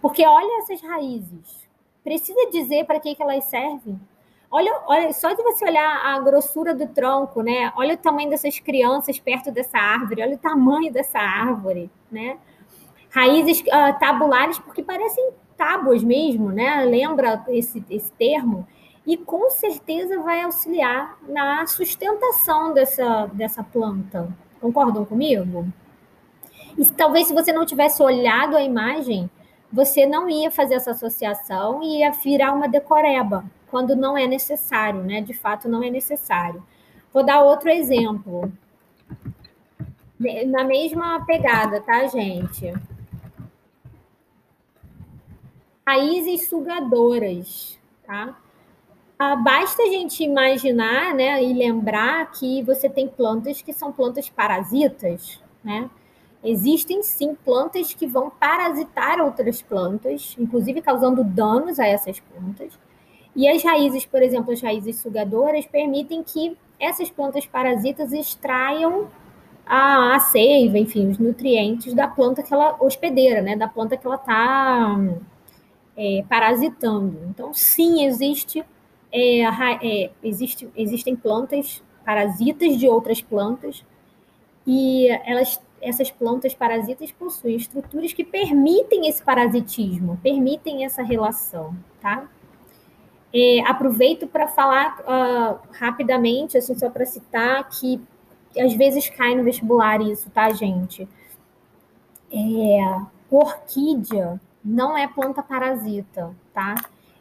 Porque 0.00 0.26
olha 0.26 0.62
essas 0.62 0.80
raízes. 0.82 1.68
Precisa 2.04 2.50
dizer 2.50 2.84
para 2.84 3.00
que, 3.00 3.14
que 3.14 3.22
elas 3.22 3.44
servem? 3.44 4.00
Olha, 4.50 4.80
olha, 4.86 5.12
só 5.12 5.32
de 5.34 5.42
você 5.42 5.64
olhar 5.66 6.06
a 6.06 6.20
grossura 6.20 6.74
do 6.74 6.86
tronco, 6.88 7.42
né? 7.42 7.70
Olha 7.76 7.94
o 7.94 7.98
tamanho 7.98 8.30
dessas 8.30 8.58
crianças 8.58 9.18
perto 9.18 9.50
dessa 9.50 9.76
árvore, 9.78 10.22
olha 10.22 10.36
o 10.36 10.38
tamanho 10.38 10.90
dessa 10.90 11.18
árvore, 11.18 11.90
né? 12.10 12.38
Raízes 13.10 13.60
uh, 13.60 13.98
tabulares, 13.98 14.58
porque 14.58 14.82
parecem 14.82 15.32
tábuas 15.56 16.02
mesmo, 16.02 16.50
né? 16.50 16.82
Lembra 16.84 17.44
esse, 17.48 17.84
esse 17.90 18.10
termo? 18.12 18.66
E 19.08 19.16
com 19.16 19.48
certeza 19.48 20.20
vai 20.20 20.42
auxiliar 20.42 21.16
na 21.26 21.66
sustentação 21.66 22.74
dessa, 22.74 23.24
dessa 23.32 23.64
planta. 23.64 24.28
Concordam 24.60 25.02
comigo? 25.02 25.66
E 26.76 26.84
talvez 26.84 27.26
se 27.26 27.32
você 27.32 27.50
não 27.50 27.64
tivesse 27.64 28.02
olhado 28.02 28.54
a 28.54 28.62
imagem, 28.62 29.30
você 29.72 30.04
não 30.04 30.28
ia 30.28 30.50
fazer 30.50 30.74
essa 30.74 30.90
associação 30.90 31.82
e 31.82 32.00
ia 32.00 32.10
virar 32.12 32.52
uma 32.52 32.68
decoreba, 32.68 33.46
quando 33.70 33.96
não 33.96 34.14
é 34.14 34.26
necessário, 34.26 35.02
né? 35.02 35.22
De 35.22 35.32
fato, 35.32 35.70
não 35.70 35.82
é 35.82 35.88
necessário. 35.88 36.62
Vou 37.10 37.24
dar 37.24 37.40
outro 37.40 37.70
exemplo. 37.70 38.52
Na 40.48 40.64
mesma 40.64 41.24
pegada, 41.24 41.80
tá, 41.80 42.06
gente? 42.08 42.74
Raízes 45.86 46.46
sugadoras 46.50 47.78
tá? 48.08 48.34
Ah, 49.18 49.34
basta 49.34 49.82
a 49.82 49.86
gente 49.86 50.22
imaginar, 50.22 51.12
né, 51.14 51.42
e 51.42 51.52
lembrar 51.52 52.30
que 52.30 52.62
você 52.62 52.88
tem 52.88 53.08
plantas 53.08 53.60
que 53.60 53.72
são 53.72 53.92
plantas 53.92 54.28
parasitas, 54.28 55.40
né? 55.62 55.90
Existem 56.42 57.02
sim 57.02 57.34
plantas 57.34 57.92
que 57.92 58.06
vão 58.06 58.30
parasitar 58.30 59.20
outras 59.20 59.60
plantas, 59.60 60.36
inclusive 60.38 60.80
causando 60.80 61.24
danos 61.24 61.80
a 61.80 61.86
essas 61.86 62.20
plantas. 62.20 62.78
E 63.34 63.48
as 63.48 63.62
raízes, 63.64 64.06
por 64.06 64.22
exemplo, 64.22 64.52
as 64.52 64.60
raízes 64.60 65.00
sugadoras, 65.00 65.66
permitem 65.66 66.22
que 66.22 66.56
essas 66.78 67.10
plantas 67.10 67.44
parasitas 67.44 68.12
extraiam 68.12 69.08
a, 69.66 70.14
a 70.14 70.20
seiva, 70.20 70.78
enfim, 70.78 71.08
os 71.10 71.18
nutrientes 71.18 71.92
da 71.92 72.06
planta 72.06 72.42
que 72.42 72.54
ela 72.54 72.76
hospedeira, 72.80 73.42
né? 73.42 73.56
Da 73.56 73.66
planta 73.68 73.96
que 73.96 74.06
ela 74.06 74.16
está 74.16 74.96
é, 75.96 76.24
parasitando. 76.28 77.18
Então, 77.30 77.52
sim, 77.52 78.04
existe, 78.04 78.64
é, 79.12 79.42
é, 79.42 80.10
existe, 80.22 80.68
existem 80.76 81.16
plantas 81.16 81.82
parasitas 82.04 82.78
de 82.78 82.88
outras 82.88 83.20
plantas 83.20 83.84
e 84.66 85.08
elas 85.24 85.60
essas 85.80 86.10
plantas 86.10 86.54
parasitas 86.54 87.12
possuem 87.12 87.56
estruturas 87.56 88.12
que 88.12 88.24
permitem 88.24 89.08
esse 89.08 89.22
parasitismo, 89.22 90.18
permitem 90.22 90.84
essa 90.84 91.02
relação, 91.02 91.76
tá? 92.00 92.28
É, 93.32 93.60
aproveito 93.60 94.26
para 94.26 94.48
falar 94.48 94.98
uh, 95.00 95.60
rapidamente, 95.72 96.56
assim, 96.56 96.76
só 96.76 96.88
para 96.90 97.04
citar, 97.06 97.68
que 97.68 98.00
às 98.58 98.74
vezes 98.74 99.08
cai 99.08 99.34
no 99.34 99.44
vestibular 99.44 100.00
isso, 100.00 100.30
tá, 100.30 100.50
gente? 100.50 101.08
É, 102.32 103.00
orquídea 103.30 104.40
não 104.64 104.96
é 104.96 105.06
planta 105.06 105.42
parasita, 105.42 106.34
tá? 106.52 106.74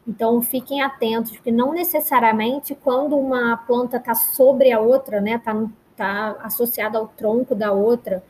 Então 0.07 0.41
fiquem 0.41 0.81
atentos, 0.81 1.31
porque 1.33 1.51
não 1.51 1.73
necessariamente 1.73 2.73
quando 2.75 3.17
uma 3.17 3.57
planta 3.57 3.97
está 3.97 4.15
sobre 4.15 4.71
a 4.71 4.79
outra, 4.79 5.19
né, 5.19 5.35
está 5.35 5.65
tá 5.95 6.37
associada 6.43 6.97
ao 6.97 7.07
tronco 7.07 7.53
da 7.53 7.71
outra, 7.71 8.23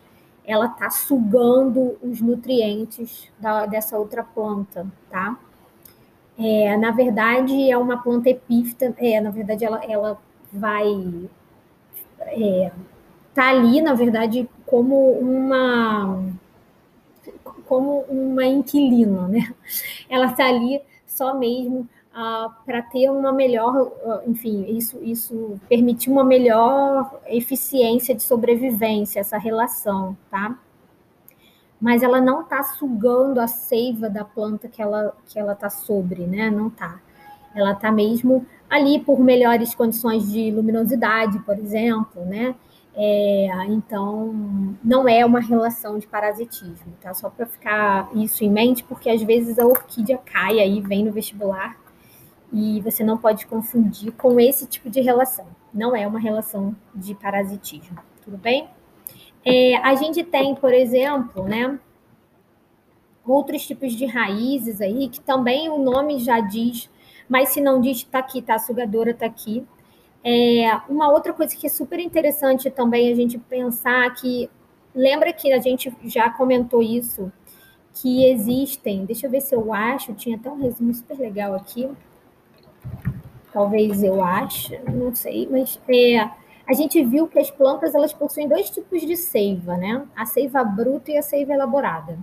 ela 0.46 0.68
está 0.68 0.90
sugando 0.90 1.98
os 2.02 2.22
nutrientes 2.22 3.30
da, 3.40 3.66
dessa 3.66 3.98
outra 3.98 4.24
planta, 4.24 4.88
tá? 5.10 5.38
É, 6.40 6.78
na 6.78 6.92
verdade, 6.92 7.70
é 7.70 7.78
uma 7.78 8.02
planta 8.02 8.30
epífita, 8.30 8.96
é, 8.98 9.20
na 9.20 9.30
verdade, 9.30 9.66
ela, 9.66 9.84
ela 9.84 10.20
vai 10.52 10.88
é, 12.22 12.72
tá 13.34 13.50
ali, 13.50 13.82
na 13.82 13.94
verdade, 13.94 14.50
como 14.66 15.12
uma 15.12 16.24
como 17.66 18.00
uma 18.10 18.46
inquilina, 18.46 19.28
né? 19.28 19.54
Ela 20.10 20.28
está 20.28 20.46
ali 20.48 20.82
só 21.18 21.34
mesmo 21.38 21.90
uh, 22.14 22.52
para 22.66 22.82
ter 22.82 23.10
uma 23.10 23.32
melhor, 23.32 23.76
uh, 23.76 24.30
enfim, 24.30 24.66
isso, 24.70 25.00
isso 25.02 25.60
permitir 25.68 26.10
uma 26.10 26.24
melhor 26.24 27.20
eficiência 27.26 28.14
de 28.14 28.22
sobrevivência, 28.22 29.20
essa 29.20 29.38
relação, 29.38 30.16
tá? 30.30 30.58
Mas 31.82 32.04
ela 32.04 32.22
não 32.22 32.42
está 32.42 32.64
sugando 32.64 33.40
a 33.40 33.48
seiva 33.48 34.10
da 34.10 34.24
planta 34.24 34.68
que 34.68 34.82
ela 34.82 35.16
que 35.28 35.38
ela 35.38 35.54
está 35.54 35.70
sobre, 35.70 36.26
né? 36.26 36.50
Não 36.50 36.68
está. 36.68 37.00
Ela 37.56 37.74
está 37.74 37.92
mesmo 37.92 38.46
ali 38.70 39.00
por 39.00 39.20
melhores 39.20 39.74
condições 39.76 40.32
de 40.32 40.52
luminosidade, 40.52 41.40
por 41.40 41.58
exemplo, 41.58 42.26
né? 42.26 42.56
É, 43.00 43.48
então, 43.68 44.76
não 44.84 45.08
é 45.08 45.24
uma 45.24 45.40
relação 45.40 46.00
de 46.00 46.08
parasitismo, 46.08 46.94
tá? 47.00 47.14
Só 47.14 47.30
para 47.30 47.46
ficar 47.46 48.10
isso 48.16 48.44
em 48.44 48.50
mente, 48.50 48.84
porque 48.84 49.08
às 49.08 49.22
vezes 49.22 49.60
a 49.60 49.68
orquídea 49.68 50.18
cai 50.18 50.60
aí, 50.60 50.82
vem 50.82 51.06
no 51.06 51.12
vestibular 51.12 51.78
e 52.52 52.82
você 52.82 53.04
não 53.04 53.16
pode 53.16 53.46
confundir 53.46 54.12
com 54.14 54.40
esse 54.40 54.66
tipo 54.66 54.90
de 54.90 55.00
relação. 55.00 55.46
Não 55.72 55.96
é 55.96 56.08
uma 56.08 56.20
relação 56.20 56.76
de 56.96 57.14
parasitismo, 57.14 58.00
tudo 58.26 58.36
bem? 58.36 58.68
É, 59.46 59.78
a 59.78 59.94
gente 59.94 60.24
tem, 60.24 60.56
por 60.56 60.74
exemplo, 60.74 61.44
né, 61.44 61.80
outros 63.24 63.68
tipos 63.68 63.94
de 63.94 64.08
raízes 64.08 64.82
aí, 64.82 65.08
que 65.08 65.20
também 65.22 65.70
o 65.70 65.78
nome 65.78 66.18
já 66.18 66.40
diz, 66.40 66.90
mas 67.30 67.50
se 67.50 67.62
não 67.62 67.80
diz, 67.80 67.98
está 67.98 68.18
aqui, 68.18 68.42
tá? 68.42 68.56
A 68.56 68.60
sugadora 68.60 69.12
está 69.12 69.28
aqui. 69.28 69.64
É, 70.30 70.82
uma 70.90 71.10
outra 71.10 71.32
coisa 71.32 71.56
que 71.56 71.68
é 71.68 71.70
super 71.70 72.02
interessante 72.02 72.70
também 72.70 73.10
a 73.10 73.16
gente 73.16 73.38
pensar 73.38 74.14
que, 74.14 74.50
lembra 74.94 75.32
que 75.32 75.54
a 75.54 75.60
gente 75.60 75.96
já 76.04 76.30
comentou 76.30 76.82
isso, 76.82 77.32
que 77.94 78.26
existem, 78.30 79.06
deixa 79.06 79.26
eu 79.26 79.32
ver 79.32 79.40
se 79.40 79.56
eu 79.56 79.74
acho, 79.74 80.14
tinha 80.16 80.36
até 80.36 80.52
um 80.52 80.62
resumo 80.62 80.94
super 80.94 81.18
legal 81.18 81.56
aqui, 81.56 81.90
talvez 83.54 84.04
eu 84.04 84.22
ache, 84.22 84.78
não 84.94 85.16
sei, 85.16 85.48
mas 85.50 85.80
é, 85.88 86.30
a 86.68 86.74
gente 86.74 87.02
viu 87.06 87.30
que 87.30 87.40
as 87.40 87.50
plantas 87.50 87.96
elas 87.96 88.12
possuem 88.12 88.50
dois 88.50 88.70
tipos 88.70 89.00
de 89.04 89.16
seiva, 89.16 89.78
né? 89.78 90.06
A 90.14 90.26
seiva 90.26 90.62
bruta 90.62 91.10
e 91.10 91.18
a 91.18 91.22
seiva 91.22 91.54
elaborada. 91.54 92.20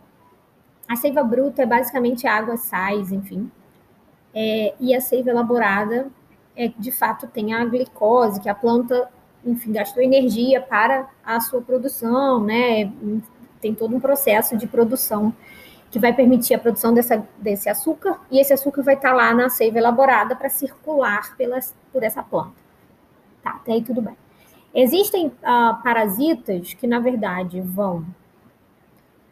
A 0.86 0.94
seiva 0.94 1.22
bruta 1.22 1.62
é 1.62 1.66
basicamente 1.66 2.26
água, 2.26 2.58
sais, 2.58 3.10
enfim. 3.10 3.50
É, 4.34 4.74
e 4.78 4.94
a 4.94 5.00
seiva 5.00 5.30
elaborada 5.30 6.10
é 6.56 6.68
de 6.68 6.92
fato 6.92 7.26
tem 7.26 7.52
a 7.54 7.64
glicose, 7.64 8.40
que 8.40 8.48
a 8.48 8.54
planta, 8.54 9.08
enfim, 9.44 9.72
gastou 9.72 10.02
energia 10.02 10.60
para 10.60 11.08
a 11.24 11.40
sua 11.40 11.60
produção, 11.60 12.42
né? 12.42 12.92
Tem 13.60 13.74
todo 13.74 13.94
um 13.96 14.00
processo 14.00 14.56
de 14.56 14.66
produção 14.66 15.32
que 15.90 15.98
vai 15.98 16.12
permitir 16.12 16.54
a 16.54 16.58
produção 16.58 16.92
dessa, 16.92 17.26
desse 17.38 17.68
açúcar, 17.68 18.20
e 18.30 18.40
esse 18.40 18.52
açúcar 18.52 18.82
vai 18.82 18.94
estar 18.94 19.12
lá 19.12 19.32
na 19.32 19.48
seiva 19.48 19.78
elaborada 19.78 20.34
para 20.34 20.48
circular 20.48 21.36
pelas, 21.36 21.74
por 21.92 22.02
essa 22.02 22.22
planta. 22.22 22.54
Tá, 23.42 23.50
até 23.50 23.72
aí 23.72 23.82
tudo 23.82 24.02
bem. 24.02 24.16
Existem 24.74 25.28
uh, 25.28 25.82
parasitas 25.84 26.74
que, 26.74 26.86
na 26.86 26.98
verdade, 26.98 27.60
vão 27.60 28.04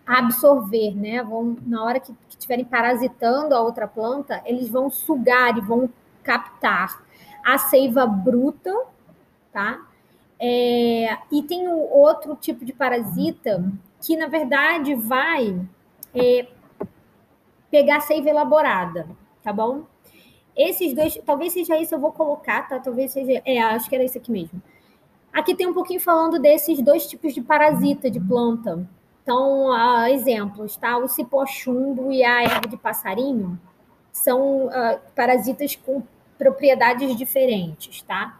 absorver, 0.06 0.94
né? 0.94 1.22
Vão, 1.22 1.56
na 1.66 1.82
hora 1.82 1.98
que 1.98 2.14
estiverem 2.28 2.64
parasitando 2.64 3.54
a 3.54 3.60
outra 3.60 3.88
planta, 3.88 4.40
eles 4.44 4.68
vão 4.68 4.88
sugar 4.88 5.58
e 5.58 5.60
vão 5.60 5.90
captar 6.22 7.02
a 7.44 7.58
seiva 7.58 8.06
bruta, 8.06 8.72
tá? 9.52 9.86
É, 10.38 11.18
e 11.30 11.42
tem 11.42 11.68
um 11.68 11.78
outro 11.78 12.34
tipo 12.36 12.64
de 12.64 12.72
parasita 12.72 13.64
que, 14.00 14.16
na 14.16 14.26
verdade, 14.26 14.94
vai 14.94 15.60
é, 16.14 16.48
pegar 17.70 18.00
seiva 18.00 18.28
elaborada, 18.28 19.08
tá 19.42 19.52
bom? 19.52 19.84
Esses 20.56 20.94
dois, 20.94 21.18
talvez 21.24 21.52
seja 21.52 21.78
isso, 21.78 21.94
eu 21.94 22.00
vou 22.00 22.12
colocar, 22.12 22.68
tá? 22.68 22.78
Talvez 22.78 23.12
seja. 23.12 23.40
É, 23.44 23.60
acho 23.60 23.88
que 23.88 23.94
era 23.94 24.04
isso 24.04 24.18
aqui 24.18 24.30
mesmo. 24.30 24.60
Aqui 25.32 25.54
tem 25.54 25.66
um 25.66 25.72
pouquinho 25.72 26.00
falando 26.00 26.38
desses 26.38 26.82
dois 26.82 27.06
tipos 27.06 27.32
de 27.32 27.40
parasita 27.40 28.10
de 28.10 28.20
planta. 28.20 28.86
Então, 29.22 29.70
uh, 29.70 30.06
exemplos, 30.08 30.76
tá? 30.76 30.98
O 30.98 31.08
cipó 31.08 31.46
chumbo 31.46 32.12
e 32.12 32.22
a 32.22 32.42
erva 32.42 32.68
de 32.68 32.76
passarinho 32.76 33.58
são 34.12 34.66
uh, 34.66 35.00
parasitas 35.16 35.74
com 35.74 36.02
propriedades 36.38 37.16
diferentes, 37.16 38.02
tá? 38.02 38.38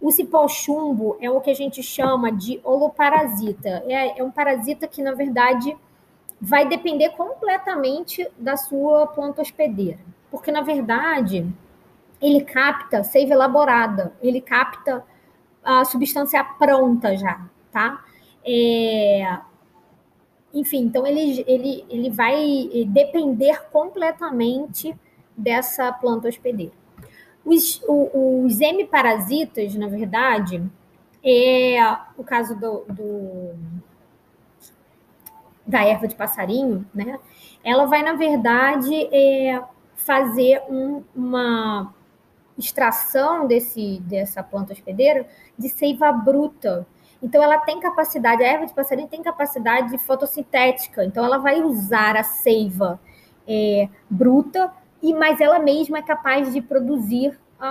O 0.00 0.10
cipó 0.10 0.46
chumbo 0.46 1.16
é 1.20 1.30
o 1.30 1.40
que 1.40 1.50
a 1.50 1.54
gente 1.54 1.82
chama 1.82 2.30
de 2.30 2.60
holoparasita. 2.62 3.82
É, 3.86 4.18
é 4.18 4.22
um 4.22 4.30
parasita 4.30 4.86
que, 4.86 5.02
na 5.02 5.12
verdade, 5.12 5.74
vai 6.40 6.68
depender 6.68 7.10
completamente 7.10 8.28
da 8.36 8.56
sua 8.56 9.06
planta 9.06 9.40
hospedeira. 9.40 9.98
Porque, 10.30 10.52
na 10.52 10.60
verdade, 10.60 11.50
ele 12.20 12.42
capta 12.42 13.02
seiva 13.02 13.32
elaborada, 13.32 14.12
ele 14.20 14.40
capta 14.40 15.02
a 15.62 15.84
substância 15.84 16.44
pronta 16.44 17.16
já, 17.16 17.40
tá? 17.72 18.04
É... 18.44 19.38
Enfim, 20.52 20.82
então 20.82 21.06
ele, 21.06 21.44
ele, 21.46 21.84
ele 21.88 22.10
vai 22.10 22.68
depender 22.88 23.70
completamente 23.72 24.94
dessa 25.36 25.92
planta 25.92 26.28
hospedeira. 26.28 26.72
Os, 27.44 27.82
os 27.86 28.60
hemiparasitas, 28.60 29.74
na 29.74 29.86
verdade, 29.86 30.62
é 31.22 31.76
o 32.16 32.24
caso 32.24 32.54
do, 32.54 32.84
do 32.88 33.54
da 35.66 35.82
erva 35.82 36.06
de 36.06 36.14
passarinho, 36.14 36.86
né? 36.94 37.18
Ela 37.62 37.86
vai, 37.86 38.02
na 38.02 38.12
verdade, 38.12 38.94
é, 39.10 39.62
fazer 39.94 40.62
um, 40.68 41.02
uma 41.14 41.94
extração 42.58 43.46
desse, 43.46 43.98
dessa 44.00 44.42
planta 44.42 44.72
hospedeira 44.72 45.26
de 45.58 45.68
seiva 45.68 46.12
bruta. 46.12 46.86
Então, 47.22 47.42
ela 47.42 47.58
tem 47.58 47.80
capacidade, 47.80 48.42
a 48.42 48.46
erva 48.46 48.66
de 48.66 48.74
passarinho 48.74 49.08
tem 49.08 49.22
capacidade 49.22 49.96
fotossintética, 49.98 51.04
então 51.04 51.24
ela 51.24 51.38
vai 51.38 51.62
usar 51.62 52.16
a 52.16 52.22
seiva 52.22 53.00
é, 53.48 53.88
bruta, 54.10 54.70
e 55.04 55.12
mas 55.12 55.38
ela 55.38 55.58
mesma 55.58 55.98
é 55.98 56.02
capaz 56.02 56.50
de 56.50 56.62
produzir 56.62 57.38
a, 57.60 57.66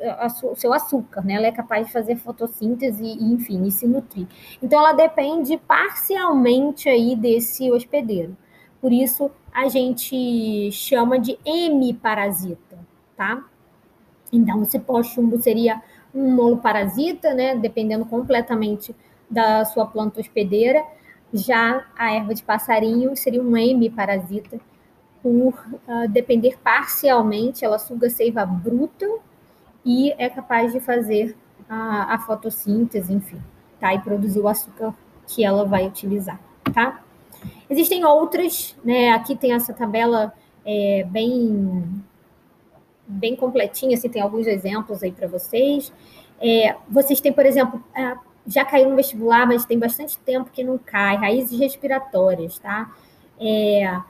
a, 0.00 0.24
a, 0.24 0.26
o 0.50 0.56
seu 0.56 0.72
açúcar, 0.72 1.22
né? 1.22 1.34
Ela 1.34 1.48
é 1.48 1.52
capaz 1.52 1.86
de 1.86 1.92
fazer 1.92 2.16
fotossíntese 2.16 3.04
e, 3.04 3.34
enfim, 3.34 3.66
e 3.66 3.70
se 3.70 3.86
nutrir. 3.86 4.26
Então, 4.62 4.78
ela 4.78 4.94
depende 4.94 5.58
parcialmente 5.58 6.88
aí 6.88 7.14
desse 7.14 7.70
hospedeiro. 7.70 8.34
Por 8.80 8.94
isso, 8.94 9.30
a 9.52 9.68
gente 9.68 10.72
chama 10.72 11.18
de 11.18 11.38
hemiparasita, 11.44 12.78
tá? 13.14 13.44
Então, 14.32 14.62
o 14.62 14.64
cipó 14.64 15.02
chumbo 15.02 15.38
seria 15.42 15.82
um 16.14 16.34
molo 16.34 16.56
parasita, 16.56 17.34
né? 17.34 17.54
Dependendo 17.56 18.06
completamente 18.06 18.96
da 19.28 19.66
sua 19.66 19.84
planta 19.84 20.18
hospedeira. 20.18 20.82
Já 21.30 21.84
a 21.94 22.10
erva 22.10 22.34
de 22.34 22.42
passarinho 22.42 23.14
seria 23.14 23.42
um 23.42 23.54
M 23.54 23.90
parasita, 23.90 24.58
por 25.24 25.54
uh, 25.88 26.06
depender 26.10 26.58
parcialmente, 26.62 27.64
ela 27.64 27.78
suga 27.78 28.10
seiva 28.10 28.44
bruta 28.44 29.08
e 29.82 30.12
é 30.18 30.28
capaz 30.28 30.70
de 30.70 30.80
fazer 30.80 31.34
a, 31.66 32.12
a 32.12 32.18
fotossíntese, 32.18 33.10
enfim, 33.10 33.40
tá? 33.80 33.94
E 33.94 34.00
produzir 34.00 34.40
o 34.40 34.46
açúcar 34.46 34.94
que 35.26 35.42
ela 35.42 35.64
vai 35.64 35.86
utilizar, 35.86 36.38
tá? 36.74 37.02
Existem 37.70 38.04
outras, 38.04 38.76
né? 38.84 39.12
Aqui 39.12 39.34
tem 39.34 39.54
essa 39.54 39.72
tabela 39.72 40.34
é, 40.62 41.06
bem 41.08 42.04
bem 43.06 43.34
completinha, 43.34 43.96
assim, 43.96 44.10
tem 44.10 44.20
alguns 44.20 44.46
exemplos 44.46 45.02
aí 45.02 45.10
para 45.10 45.26
vocês. 45.26 45.90
É, 46.38 46.76
vocês 46.86 47.18
têm, 47.18 47.32
por 47.32 47.46
exemplo, 47.46 47.82
já 48.46 48.62
caiu 48.62 48.90
no 48.90 48.96
vestibular, 48.96 49.46
mas 49.46 49.64
tem 49.64 49.78
bastante 49.78 50.18
tempo 50.18 50.50
que 50.50 50.62
não 50.62 50.76
cai, 50.76 51.16
raízes 51.16 51.58
respiratórias, 51.58 52.58
tá? 52.58 52.94
É, 53.40 54.02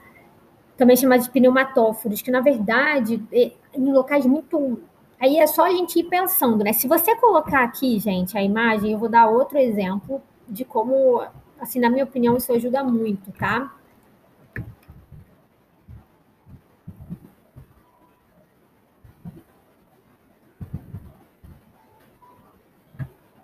também 0.77 0.95
chamada 0.97 1.23
de 1.23 1.29
pneumatóforos, 1.29 2.21
que 2.21 2.31
na 2.31 2.41
verdade, 2.41 3.23
é, 3.31 3.51
em 3.73 3.91
locais 3.93 4.25
muito. 4.25 4.79
Aí 5.19 5.37
é 5.37 5.47
só 5.47 5.65
a 5.65 5.71
gente 5.71 5.99
ir 5.99 6.03
pensando, 6.05 6.63
né? 6.63 6.73
Se 6.73 6.87
você 6.87 7.15
colocar 7.15 7.63
aqui, 7.63 7.99
gente, 7.99 8.37
a 8.37 8.43
imagem, 8.43 8.91
eu 8.91 8.99
vou 8.99 9.09
dar 9.09 9.27
outro 9.29 9.57
exemplo 9.57 10.21
de 10.47 10.65
como, 10.65 11.23
assim, 11.59 11.79
na 11.79 11.89
minha 11.89 12.03
opinião, 12.03 12.37
isso 12.37 12.51
ajuda 12.53 12.83
muito, 12.83 13.31
tá? 13.33 13.73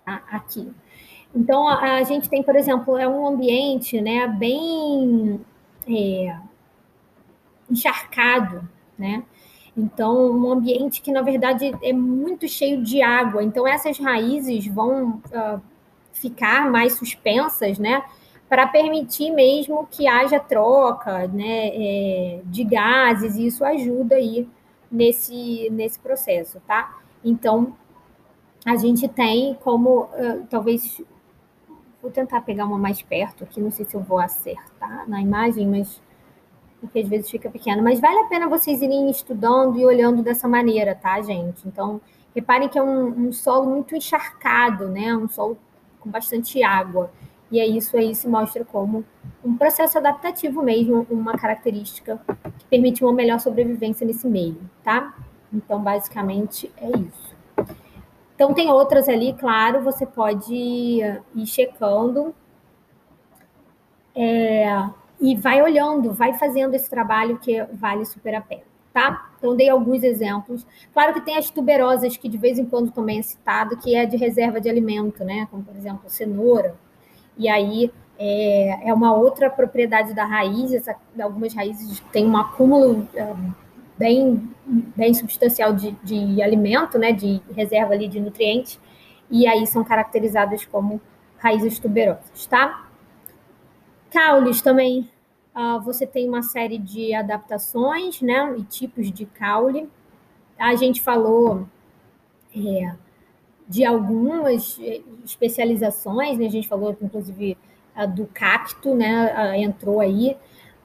Aqui. 0.04 0.70
Então, 1.34 1.66
a, 1.66 1.94
a 1.94 2.02
gente 2.02 2.28
tem, 2.28 2.42
por 2.42 2.54
exemplo, 2.56 2.98
é 2.98 3.08
um 3.08 3.26
ambiente, 3.26 4.00
né, 4.00 4.26
bem. 4.28 5.40
É, 5.88 6.36
encharcado, 7.72 8.68
né? 8.98 9.24
Então, 9.76 10.30
um 10.30 10.52
ambiente 10.52 11.00
que, 11.00 11.10
na 11.10 11.22
verdade, 11.22 11.72
é 11.82 11.92
muito 11.92 12.46
cheio 12.46 12.82
de 12.82 13.00
água. 13.00 13.42
Então, 13.42 13.66
essas 13.66 13.98
raízes 13.98 14.66
vão 14.66 15.22
uh, 15.32 15.60
ficar 16.12 16.70
mais 16.70 16.94
suspensas, 16.94 17.78
né? 17.78 18.02
Para 18.48 18.66
permitir 18.66 19.30
mesmo 19.30 19.88
que 19.90 20.06
haja 20.06 20.38
troca 20.38 21.26
né, 21.28 21.68
é, 21.68 22.40
de 22.44 22.64
gases, 22.64 23.36
e 23.36 23.46
isso 23.46 23.64
ajuda 23.64 24.16
aí 24.16 24.46
nesse, 24.90 25.70
nesse 25.70 25.98
processo, 25.98 26.60
tá? 26.66 26.98
Então, 27.24 27.74
a 28.66 28.76
gente 28.76 29.08
tem 29.08 29.54
como, 29.54 30.02
uh, 30.02 30.46
talvez, 30.50 31.00
vou 32.02 32.10
tentar 32.10 32.42
pegar 32.42 32.66
uma 32.66 32.76
mais 32.76 33.00
perto 33.00 33.42
aqui, 33.42 33.58
não 33.58 33.70
sei 33.70 33.86
se 33.86 33.94
eu 33.94 34.02
vou 34.02 34.18
acertar 34.18 35.08
na 35.08 35.22
imagem, 35.22 35.66
mas 35.66 35.98
porque 36.82 36.98
às 36.98 37.08
vezes 37.08 37.30
fica 37.30 37.48
pequeno. 37.48 37.80
Mas 37.80 38.00
vale 38.00 38.18
a 38.18 38.24
pena 38.24 38.48
vocês 38.48 38.82
irem 38.82 39.08
estudando 39.08 39.78
e 39.78 39.86
olhando 39.86 40.20
dessa 40.20 40.48
maneira, 40.48 40.96
tá, 40.96 41.22
gente? 41.22 41.66
Então, 41.66 42.00
reparem 42.34 42.68
que 42.68 42.76
é 42.76 42.82
um, 42.82 43.28
um 43.28 43.32
solo 43.32 43.70
muito 43.70 43.94
encharcado, 43.94 44.88
né? 44.88 45.16
Um 45.16 45.28
solo 45.28 45.56
com 46.00 46.10
bastante 46.10 46.60
água. 46.64 47.12
E 47.52 47.60
é 47.60 47.66
isso 47.66 47.96
aí 47.96 48.14
se 48.16 48.26
mostra 48.26 48.64
como 48.64 49.04
um 49.44 49.56
processo 49.56 49.96
adaptativo 49.96 50.60
mesmo, 50.60 51.06
uma 51.08 51.38
característica 51.38 52.20
que 52.58 52.64
permite 52.64 53.04
uma 53.04 53.12
melhor 53.12 53.38
sobrevivência 53.38 54.04
nesse 54.04 54.26
meio, 54.26 54.58
tá? 54.82 55.14
Então, 55.52 55.80
basicamente, 55.80 56.72
é 56.76 56.88
isso. 56.88 57.36
Então, 58.34 58.54
tem 58.54 58.72
outras 58.72 59.08
ali, 59.08 59.34
claro, 59.34 59.82
você 59.82 60.04
pode 60.04 60.52
ir 60.52 61.46
checando. 61.46 62.34
É, 64.16 64.90
e 65.22 65.36
vai 65.36 65.62
olhando, 65.62 66.12
vai 66.12 66.34
fazendo 66.34 66.74
esse 66.74 66.90
trabalho 66.90 67.38
que 67.38 67.62
vale 67.74 68.04
super 68.04 68.34
a 68.34 68.40
pena, 68.40 68.62
tá? 68.92 69.30
Então, 69.38 69.54
dei 69.54 69.68
alguns 69.68 70.02
exemplos. 70.02 70.66
Claro 70.92 71.14
que 71.14 71.20
tem 71.20 71.38
as 71.38 71.48
tuberosas, 71.48 72.16
que 72.16 72.28
de 72.28 72.36
vez 72.36 72.58
em 72.58 72.64
quando 72.64 72.90
também 72.90 73.20
é 73.20 73.22
citado, 73.22 73.76
que 73.76 73.94
é 73.94 74.04
de 74.04 74.16
reserva 74.16 74.60
de 74.60 74.68
alimento, 74.68 75.22
né? 75.24 75.46
Como, 75.48 75.62
por 75.62 75.76
exemplo, 75.76 76.10
cenoura. 76.10 76.74
E 77.38 77.48
aí 77.48 77.92
é, 78.18 78.88
é 78.88 78.92
uma 78.92 79.14
outra 79.14 79.48
propriedade 79.48 80.12
da 80.12 80.24
raiz. 80.24 80.72
Essa, 80.72 80.96
algumas 81.20 81.54
raízes 81.54 82.00
têm 82.12 82.26
um 82.26 82.36
acúmulo 82.36 83.08
é, 83.14 83.32
bem, 83.96 84.50
bem 84.66 85.14
substancial 85.14 85.72
de, 85.72 85.92
de 86.02 86.42
alimento, 86.42 86.98
né? 86.98 87.12
De 87.12 87.40
reserva 87.54 87.94
ali 87.94 88.08
de 88.08 88.18
nutrientes. 88.18 88.80
E 89.30 89.46
aí 89.46 89.68
são 89.68 89.84
caracterizadas 89.84 90.64
como 90.64 91.00
raízes 91.38 91.78
tuberosas, 91.78 92.44
tá? 92.46 92.88
Caules 94.10 94.60
também, 94.60 95.08
uh, 95.54 95.80
você 95.82 96.06
tem 96.06 96.28
uma 96.28 96.42
série 96.42 96.78
de 96.78 97.14
adaptações, 97.14 98.20
né, 98.20 98.54
e 98.58 98.62
tipos 98.62 99.10
de 99.10 99.26
caule. 99.26 99.88
A 100.58 100.74
gente 100.74 101.00
falou 101.00 101.66
é, 102.54 102.94
de 103.68 103.84
algumas 103.84 104.78
especializações, 105.24 106.38
né, 106.38 106.46
a 106.46 106.50
gente 106.50 106.68
falou, 106.68 106.96
inclusive, 107.00 107.56
do 108.14 108.26
cacto, 108.26 108.94
né, 108.94 109.58
entrou 109.58 110.00
aí. 110.00 110.36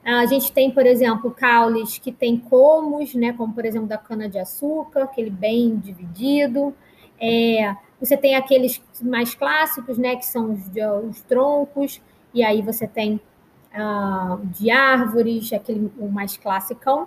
A 0.04 0.26
gente 0.26 0.52
tem, 0.52 0.70
por 0.70 0.86
exemplo, 0.86 1.30
caules 1.30 1.98
que 1.98 2.12
tem 2.12 2.38
comos, 2.38 3.14
né, 3.14 3.32
como, 3.32 3.52
por 3.52 3.64
exemplo, 3.64 3.88
da 3.88 3.98
cana-de-açúcar, 3.98 5.04
aquele 5.04 5.30
bem 5.30 5.76
dividido. 5.76 6.74
É, 7.20 7.74
você 8.00 8.16
tem 8.16 8.36
aqueles 8.36 8.80
mais 9.02 9.34
clássicos, 9.34 9.98
né, 9.98 10.16
que 10.16 10.24
são 10.26 10.52
os, 10.52 10.60
os 11.08 11.20
troncos, 11.22 12.00
e 12.32 12.42
aí 12.42 12.62
você 12.62 12.86
tem 12.86 13.20
uh, 13.78 14.44
de 14.46 14.70
árvores, 14.70 15.52
aquele 15.52 15.90
o 15.98 16.08
mais 16.08 16.36
classicão. 16.36 17.06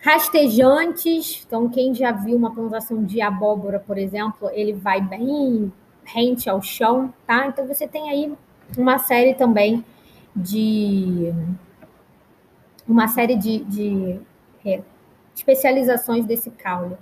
Rastejantes, 0.00 1.44
então 1.46 1.68
quem 1.68 1.94
já 1.94 2.12
viu 2.12 2.36
uma 2.36 2.54
plantação 2.54 3.02
de 3.02 3.20
abóbora, 3.20 3.80
por 3.80 3.98
exemplo, 3.98 4.48
ele 4.52 4.72
vai 4.72 5.00
bem 5.00 5.72
rente 6.04 6.48
ao 6.48 6.62
chão, 6.62 7.12
tá? 7.26 7.46
Então 7.46 7.66
você 7.66 7.88
tem 7.88 8.08
aí 8.10 8.32
uma 8.76 8.98
série 8.98 9.34
também 9.34 9.84
de 10.34 11.32
uma 12.86 13.08
série 13.08 13.36
de, 13.36 13.58
de 13.64 14.20
é, 14.64 14.82
especializações 15.34 16.24
desse 16.24 16.50
caule. 16.50 16.96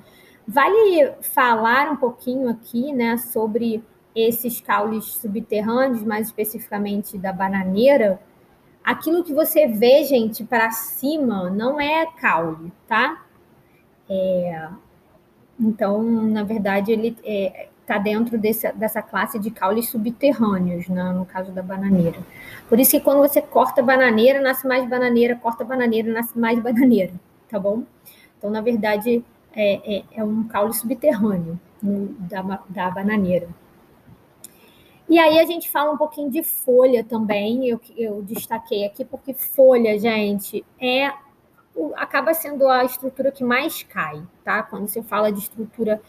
Vale 0.46 1.12
falar 1.20 1.90
um 1.90 1.96
pouquinho 1.96 2.48
aqui, 2.48 2.92
né, 2.92 3.16
sobre 3.16 3.82
esses 4.14 4.60
caules 4.60 5.04
subterrâneos, 5.04 6.02
mais 6.04 6.28
especificamente 6.28 7.18
da 7.18 7.32
bananeira, 7.32 8.20
aquilo 8.84 9.24
que 9.24 9.32
você 9.32 9.66
vê, 9.66 10.04
gente, 10.04 10.44
para 10.44 10.70
cima 10.70 11.48
não 11.48 11.80
é 11.80 12.06
caule, 12.20 12.70
tá? 12.86 13.24
É, 14.08 14.68
então, 15.58 16.02
na 16.02 16.42
verdade, 16.42 16.92
ele 16.92 17.08
está 17.08 17.22
é, 17.24 17.68
tá 17.86 17.98
dentro 17.98 18.36
desse, 18.36 18.70
dessa 18.72 19.00
classe 19.00 19.38
de 19.38 19.50
caules 19.50 19.88
subterrâneos, 19.88 20.88
né, 20.88 21.02
no 21.12 21.24
caso 21.24 21.50
da 21.52 21.62
bananeira. 21.62 22.18
Por 22.68 22.78
isso 22.78 22.92
que 22.92 23.00
quando 23.00 23.18
você 23.18 23.40
corta 23.40 23.82
bananeira, 23.82 24.40
nasce 24.40 24.66
mais 24.66 24.88
bananeira, 24.88 25.36
corta 25.36 25.64
bananeira, 25.64 26.12
nasce 26.12 26.38
mais 26.38 26.58
bananeira, 26.60 27.12
tá 27.48 27.58
bom? 27.58 27.84
Então, 28.36 28.50
na 28.50 28.60
verdade, 28.60 29.24
é, 29.54 29.98
é, 29.98 30.04
é 30.16 30.24
um 30.24 30.44
caule 30.44 30.74
subterrâneo 30.74 31.58
da, 31.82 32.60
da 32.68 32.90
bananeira. 32.90 33.48
E 35.08 35.18
aí 35.18 35.38
a 35.38 35.44
gente 35.44 35.70
fala 35.70 35.92
um 35.92 35.98
pouquinho 35.98 36.30
de 36.30 36.42
folha 36.42 37.04
também, 37.04 37.68
eu, 37.68 37.80
eu 37.96 38.22
destaquei 38.22 38.86
aqui, 38.86 39.04
porque 39.04 39.34
folha, 39.34 39.98
gente, 39.98 40.64
é 40.80 41.12
acaba 41.96 42.32
sendo 42.34 42.68
a 42.68 42.84
estrutura 42.84 43.32
que 43.32 43.42
mais 43.42 43.82
cai, 43.82 44.22
tá? 44.44 44.62
Quando 44.62 44.86
você 44.86 45.02
fala 45.02 45.32
de 45.32 45.40
estrutura 45.40 46.00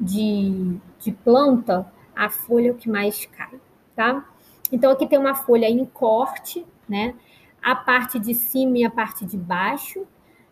de, 0.00 0.78
de 0.98 1.12
planta, 1.12 1.90
a 2.16 2.30
folha 2.30 2.68
é 2.68 2.72
o 2.72 2.76
que 2.76 2.88
mais 2.88 3.26
cai, 3.26 3.60
tá? 3.94 4.26
Então 4.72 4.90
aqui 4.90 5.06
tem 5.06 5.18
uma 5.18 5.34
folha 5.34 5.68
em 5.68 5.84
corte, 5.84 6.66
né? 6.88 7.14
A 7.62 7.74
parte 7.74 8.18
de 8.18 8.34
cima 8.34 8.78
e 8.78 8.84
a 8.84 8.90
parte 8.90 9.26
de 9.26 9.36
baixo. 9.36 10.06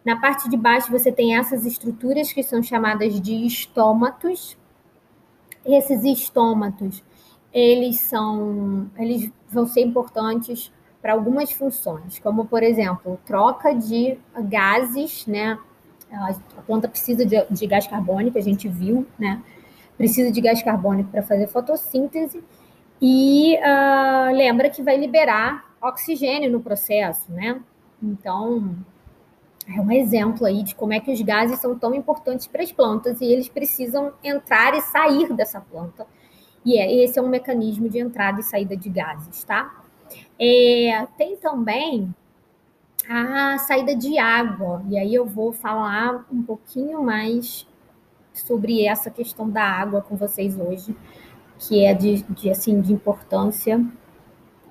Na 0.04 0.20
parte 0.20 0.48
de 0.48 0.56
baixo 0.56 0.90
você 0.90 1.10
tem 1.10 1.36
essas 1.36 1.64
estruturas 1.64 2.32
que 2.32 2.42
são 2.42 2.62
chamadas 2.62 3.18
de 3.20 3.46
estômatos. 3.46 4.56
Esses 5.64 6.04
estômatos 6.04 7.02
eles 7.52 8.00
são, 8.00 8.90
eles 8.96 9.30
vão 9.48 9.66
ser 9.66 9.80
importantes 9.80 10.72
para 11.00 11.12
algumas 11.12 11.52
funções, 11.52 12.18
como 12.18 12.46
por 12.46 12.62
exemplo, 12.62 13.18
troca 13.24 13.72
de 13.74 14.18
gases, 14.48 15.26
né? 15.26 15.58
A 16.10 16.62
planta 16.62 16.88
precisa 16.88 17.24
de, 17.24 17.36
de 17.50 17.66
gás 17.66 17.86
carbônico, 17.86 18.38
a 18.38 18.42
gente 18.42 18.68
viu, 18.68 19.06
né? 19.18 19.42
Precisa 19.96 20.30
de 20.30 20.40
gás 20.40 20.62
carbônico 20.62 21.10
para 21.10 21.22
fazer 21.22 21.48
fotossíntese 21.48 22.42
e 23.00 23.56
uh, 23.56 24.34
lembra 24.34 24.70
que 24.70 24.82
vai 24.82 24.96
liberar 24.96 25.68
oxigênio 25.80 26.50
no 26.50 26.60
processo, 26.60 27.30
né? 27.30 27.60
Então, 28.02 28.76
é 29.68 29.80
um 29.80 29.92
exemplo 29.92 30.46
aí 30.46 30.62
de 30.62 30.74
como 30.74 30.92
é 30.92 31.00
que 31.00 31.12
os 31.12 31.20
gases 31.20 31.58
são 31.60 31.78
tão 31.78 31.94
importantes 31.94 32.46
para 32.46 32.62
as 32.62 32.72
plantas 32.72 33.20
e 33.20 33.26
eles 33.26 33.48
precisam 33.48 34.12
entrar 34.22 34.74
e 34.74 34.80
sair 34.80 35.32
dessa 35.34 35.60
planta. 35.60 36.06
E 36.64 36.78
é, 36.78 37.04
esse 37.04 37.18
é 37.18 37.22
um 37.22 37.28
mecanismo 37.28 37.88
de 37.88 37.98
entrada 37.98 38.40
e 38.40 38.42
saída 38.42 38.76
de 38.76 38.88
gases, 38.88 39.44
tá? 39.44 39.82
É, 40.38 41.06
tem 41.16 41.36
também 41.36 42.14
a 43.08 43.58
saída 43.58 43.96
de 43.96 44.18
água, 44.18 44.82
e 44.88 44.98
aí 44.98 45.14
eu 45.14 45.24
vou 45.24 45.52
falar 45.52 46.26
um 46.30 46.42
pouquinho 46.42 47.02
mais 47.02 47.66
sobre 48.34 48.86
essa 48.86 49.10
questão 49.10 49.48
da 49.48 49.62
água 49.62 50.02
com 50.02 50.16
vocês 50.16 50.58
hoje, 50.58 50.94
que 51.58 51.84
é 51.84 51.94
de, 51.94 52.22
de 52.24 52.50
assim 52.50 52.80
de 52.80 52.92
importância 52.92 53.84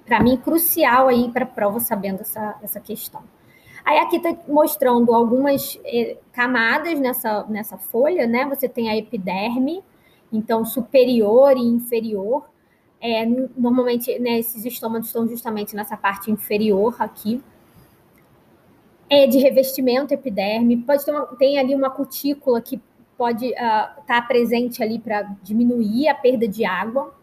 para 0.05 0.21
mim 0.21 0.37
crucial 0.37 1.09
aí 1.09 1.29
para 1.31 1.43
a 1.43 1.47
prova 1.47 1.79
sabendo 1.79 2.21
essa, 2.21 2.55
essa 2.63 2.79
questão. 2.79 3.21
Aí 3.83 3.99
aqui 3.99 4.17
está 4.17 4.35
mostrando 4.47 5.13
algumas 5.13 5.79
eh, 5.85 6.17
camadas 6.31 6.99
nessa, 6.99 7.45
nessa 7.47 7.77
folha, 7.77 8.25
né? 8.25 8.45
Você 8.45 8.67
tem 8.67 8.89
a 8.89 8.97
epiderme, 8.97 9.83
então 10.31 10.65
superior 10.65 11.55
e 11.57 11.61
inferior. 11.61 12.49
É, 12.99 13.25
normalmente, 13.55 14.17
né, 14.19 14.39
esses 14.39 14.65
estômagos 14.65 15.07
estão 15.07 15.27
justamente 15.27 15.75
nessa 15.75 15.95
parte 15.95 16.31
inferior 16.31 16.95
aqui. 16.99 17.41
É 19.09 19.27
de 19.27 19.37
revestimento 19.37 20.13
epiderme. 20.13 20.77
Pode 20.77 21.05
ter 21.05 21.11
uma, 21.11 21.25
tem 21.37 21.57
ali 21.57 21.73
uma 21.73 21.89
cutícula 21.89 22.61
que 22.61 22.81
pode 23.17 23.47
estar 23.47 23.97
uh, 23.99 24.05
tá 24.05 24.21
presente 24.21 24.83
ali 24.83 24.99
para 24.99 25.23
diminuir 25.41 26.07
a 26.07 26.15
perda 26.15 26.47
de 26.47 26.65
água. 26.65 27.13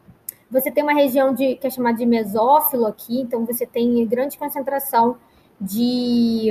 Você 0.51 0.71
tem 0.71 0.83
uma 0.83 0.95
região 0.95 1.35
de, 1.35 1.57
que 1.57 1.67
é 1.67 1.71
chamada 1.71 1.99
de 1.99 2.07
mesófilo 2.07 2.87
aqui, 2.87 3.21
então 3.21 3.45
você 3.45 3.67
tem 3.67 4.07
grande 4.07 4.39
concentração 4.39 5.17
de 5.61 6.51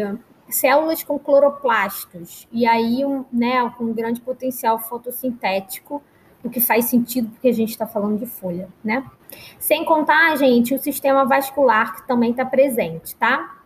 células 0.50 1.04
com 1.04 1.18
cloroplastos, 1.18 2.48
e 2.52 2.66
aí 2.66 3.04
um, 3.06 3.26
né, 3.32 3.70
com 3.78 3.92
grande 3.94 4.22
potencial 4.22 4.78
fotossintético, 4.78 6.02
o 6.44 6.50
que 6.50 6.60
faz 6.60 6.86
sentido 6.86 7.30
porque 7.30 7.48
a 7.48 7.54
gente 7.54 7.70
está 7.70 7.88
falando 7.88 8.20
de 8.20 8.26
folha, 8.26 8.68
né? 8.84 9.10
Sem 9.58 9.86
contar, 9.86 10.36
gente, 10.38 10.76
o 10.76 10.80
sistema 10.80 11.26
vascular 11.26 11.96
que 11.96 12.08
também 12.08 12.32
está 12.32 12.46
presente, 12.46 13.16
tá? 13.16 13.60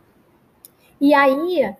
E 1.01 1.13
aí, 1.13 1.75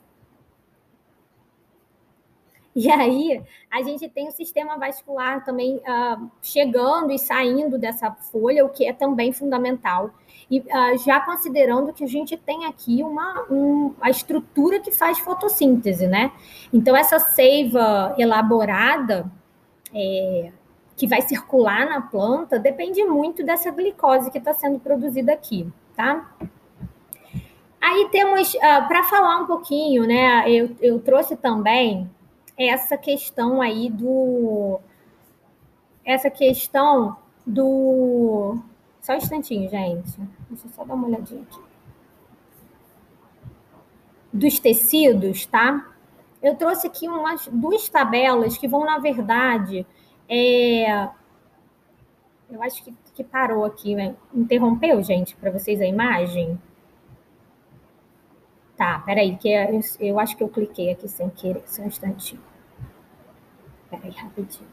e 2.76 2.90
aí, 2.90 3.44
a 3.72 3.82
gente 3.84 4.10
tem 4.10 4.28
o 4.28 4.32
sistema 4.32 4.78
vascular 4.78 5.46
também 5.46 5.78
uh, 5.78 6.32
chegando 6.42 7.12
e 7.12 7.20
saindo 7.20 7.78
dessa 7.78 8.12
folha, 8.12 8.66
o 8.66 8.70
que 8.70 8.86
é 8.86 8.94
também 8.94 9.32
fundamental. 9.32 10.12
E 10.50 10.60
uh, 10.60 10.98
já 11.06 11.20
considerando 11.20 11.94
que 11.94 12.04
a 12.04 12.08
gente 12.08 12.36
tem 12.38 12.66
aqui 12.66 13.04
uma 13.04 13.46
um, 13.52 13.94
a 14.02 14.10
estrutura 14.10 14.80
que 14.80 14.92
faz 14.92 15.20
fotossíntese, 15.20 16.08
né? 16.08 16.32
Então, 16.74 16.96
essa 16.96 17.20
seiva 17.20 18.16
elaborada 18.18 19.32
é, 19.94 20.52
que 20.98 21.08
vai 21.08 21.22
circular 21.22 21.88
na 21.88 22.02
planta 22.02 22.60
depende 22.60 23.04
muito 23.06 23.46
dessa 23.46 23.72
glicose 23.72 24.32
que 24.32 24.40
está 24.40 24.54
sendo 24.54 24.80
produzida 24.80 25.32
aqui, 25.32 25.72
tá? 25.96 26.36
Aí 27.80 28.10
temos, 28.12 28.54
uh, 28.56 28.60
ah, 28.62 28.82
para 28.82 29.04
falar 29.04 29.38
um 29.38 29.46
pouquinho, 29.46 30.06
né? 30.06 30.50
Eu, 30.52 30.76
eu 30.82 31.00
trouxe 31.00 31.38
também 31.38 32.10
essa 32.58 32.98
questão 32.98 33.62
aí 33.62 33.90
do. 33.90 34.80
Essa 36.04 36.30
questão 36.30 37.16
do 37.46 38.58
só 39.08 39.14
um 39.14 39.18
instantinho, 39.18 39.70
gente. 39.70 40.20
Deixa 40.50 40.68
eu 40.68 40.72
só 40.76 40.84
dar 40.84 40.96
uma 40.96 41.08
olhadinha 41.08 41.42
aqui. 41.42 41.62
Dos 44.34 44.60
tecidos, 44.60 45.46
tá? 45.46 45.88
Eu 46.42 46.56
trouxe 46.56 46.88
aqui 46.88 47.08
umas 47.08 47.48
duas 47.48 47.88
tabelas 47.88 48.58
que 48.58 48.68
vão, 48.68 48.84
na 48.84 48.98
verdade, 48.98 49.88
é... 50.30 51.10
eu 52.50 52.62
acho 52.64 52.84
que, 52.84 52.94
que 53.16 53.24
parou 53.24 53.66
aqui, 53.66 53.96
né? 53.96 54.16
interrompeu, 54.34 55.02
gente, 55.04 55.36
para 55.36 55.52
vocês 55.52 55.82
a 55.82 55.86
imagem. 55.86 56.60
Tá, 58.76 59.00
peraí, 59.00 59.36
que 59.38 59.50
eu, 59.50 59.80
eu 60.00 60.20
acho 60.20 60.38
que 60.38 60.44
eu 60.44 60.50
cliquei 60.50 60.92
aqui 60.92 61.08
sem 61.08 61.30
querer, 61.30 61.64
só 61.66 61.82
um 61.82 61.88
instantinho. 61.88 62.42
Peraí, 63.90 64.12
rapidinho. 64.12 64.68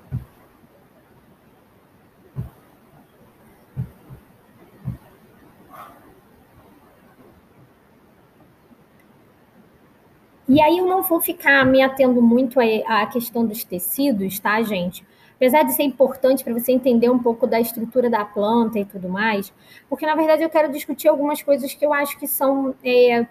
E 10.47 10.61
aí 10.61 10.77
eu 10.79 10.87
não 10.87 11.03
vou 11.03 11.21
ficar 11.21 11.65
me 11.65 11.81
atendo 11.81 12.21
muito 12.21 12.61
à 12.87 13.07
questão 13.07 13.47
dos 13.47 13.65
tecidos, 13.65 14.39
tá, 14.39 14.63
gente? 14.63 15.05
Apesar 15.37 15.64
de 15.64 15.72
ser 15.72 15.82
importante 15.82 16.45
para 16.45 16.53
você 16.53 16.72
entender 16.72 17.11
um 17.11 17.18
pouco 17.18 17.47
da 17.47 17.61
estrutura 17.61 18.09
da 18.09 18.24
planta 18.24 18.78
e 18.78 18.85
tudo 18.85 19.09
mais, 19.09 19.53
porque 19.89 20.07
na 20.07 20.14
verdade 20.14 20.43
eu 20.43 20.51
quero 20.51 20.72
discutir 20.72 21.09
algumas 21.09 21.43
coisas 21.43 21.74
que 21.74 21.85
eu 21.85 21.93
acho 21.93 22.18
que 22.18 22.26
são 22.26 22.74
é, 22.85 23.26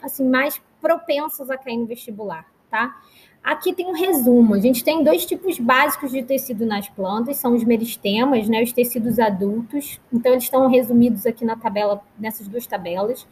assim 0.00 0.24
mais 0.24 0.60
propensas 0.80 1.50
a 1.50 1.58
cair 1.58 1.76
no 1.76 1.86
vestibular, 1.86 2.46
tá? 2.70 2.96
Aqui 3.42 3.72
tem 3.72 3.86
um 3.86 3.92
resumo. 3.92 4.54
A 4.54 4.58
gente 4.58 4.84
tem 4.84 5.02
dois 5.02 5.24
tipos 5.24 5.58
básicos 5.58 6.10
de 6.10 6.22
tecido 6.22 6.66
nas 6.66 6.88
plantas, 6.88 7.36
são 7.38 7.54
os 7.54 7.64
meristemas, 7.64 8.48
né, 8.48 8.62
os 8.62 8.72
tecidos 8.72 9.18
adultos. 9.18 10.00
Então 10.12 10.32
eles 10.32 10.44
estão 10.44 10.68
resumidos 10.68 11.24
aqui 11.26 11.44
na 11.44 11.56
tabela, 11.56 12.02
nessas 12.18 12.46
duas 12.46 12.66
tabelas. 12.66 13.26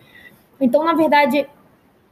Então, 0.60 0.84
na 0.84 0.94
verdade, 0.94 1.46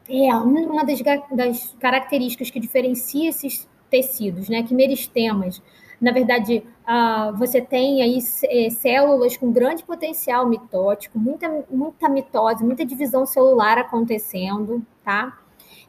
é 0.08 0.34
uma 0.34 0.84
das, 0.84 1.00
das 1.30 1.74
características 1.80 2.50
que 2.50 2.60
diferencia 2.60 3.30
esses 3.30 3.66
tecidos, 3.94 4.48
né? 4.48 4.64
Que 4.64 4.74
meristemas, 4.74 5.62
na 6.00 6.10
verdade, 6.10 6.64
uh, 6.82 7.36
você 7.36 7.60
tem 7.60 8.02
aí 8.02 8.18
é, 8.46 8.68
células 8.70 9.36
com 9.36 9.52
grande 9.52 9.84
potencial 9.84 10.48
mitótico, 10.48 11.16
muita, 11.16 11.64
muita 11.70 12.08
mitose, 12.08 12.64
muita 12.64 12.84
divisão 12.84 13.24
celular 13.24 13.78
acontecendo, 13.78 14.84
tá? 15.04 15.38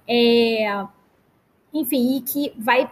É, 0.07 0.85
enfim, 1.73 2.17
e 2.17 2.21
que 2.21 2.53
vai 2.59 2.87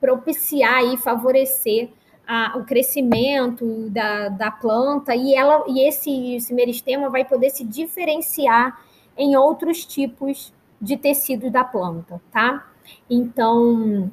propiciar 0.00 0.82
e 0.92 0.96
favorecer 0.96 1.90
a, 2.26 2.58
o 2.58 2.64
crescimento 2.64 3.88
da, 3.90 4.28
da 4.28 4.50
planta 4.50 5.14
e 5.14 5.36
ela 5.36 5.64
e 5.68 5.86
esse, 5.86 6.34
esse 6.34 6.52
meristema 6.52 7.08
vai 7.08 7.24
poder 7.24 7.50
se 7.50 7.64
diferenciar 7.64 8.80
em 9.16 9.36
outros 9.36 9.86
tipos 9.86 10.52
de 10.80 10.96
tecido 10.96 11.48
da 11.48 11.62
planta, 11.62 12.20
tá? 12.32 12.68
Então, 13.08 14.10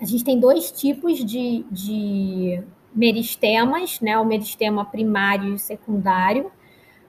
a 0.00 0.04
gente 0.04 0.24
tem 0.24 0.40
dois 0.40 0.72
tipos 0.72 1.22
de, 1.24 1.64
de 1.70 2.62
meristemas, 2.94 4.00
né? 4.00 4.18
O 4.18 4.24
meristema 4.24 4.84
primário 4.84 5.54
e 5.54 5.58
secundário. 5.58 6.50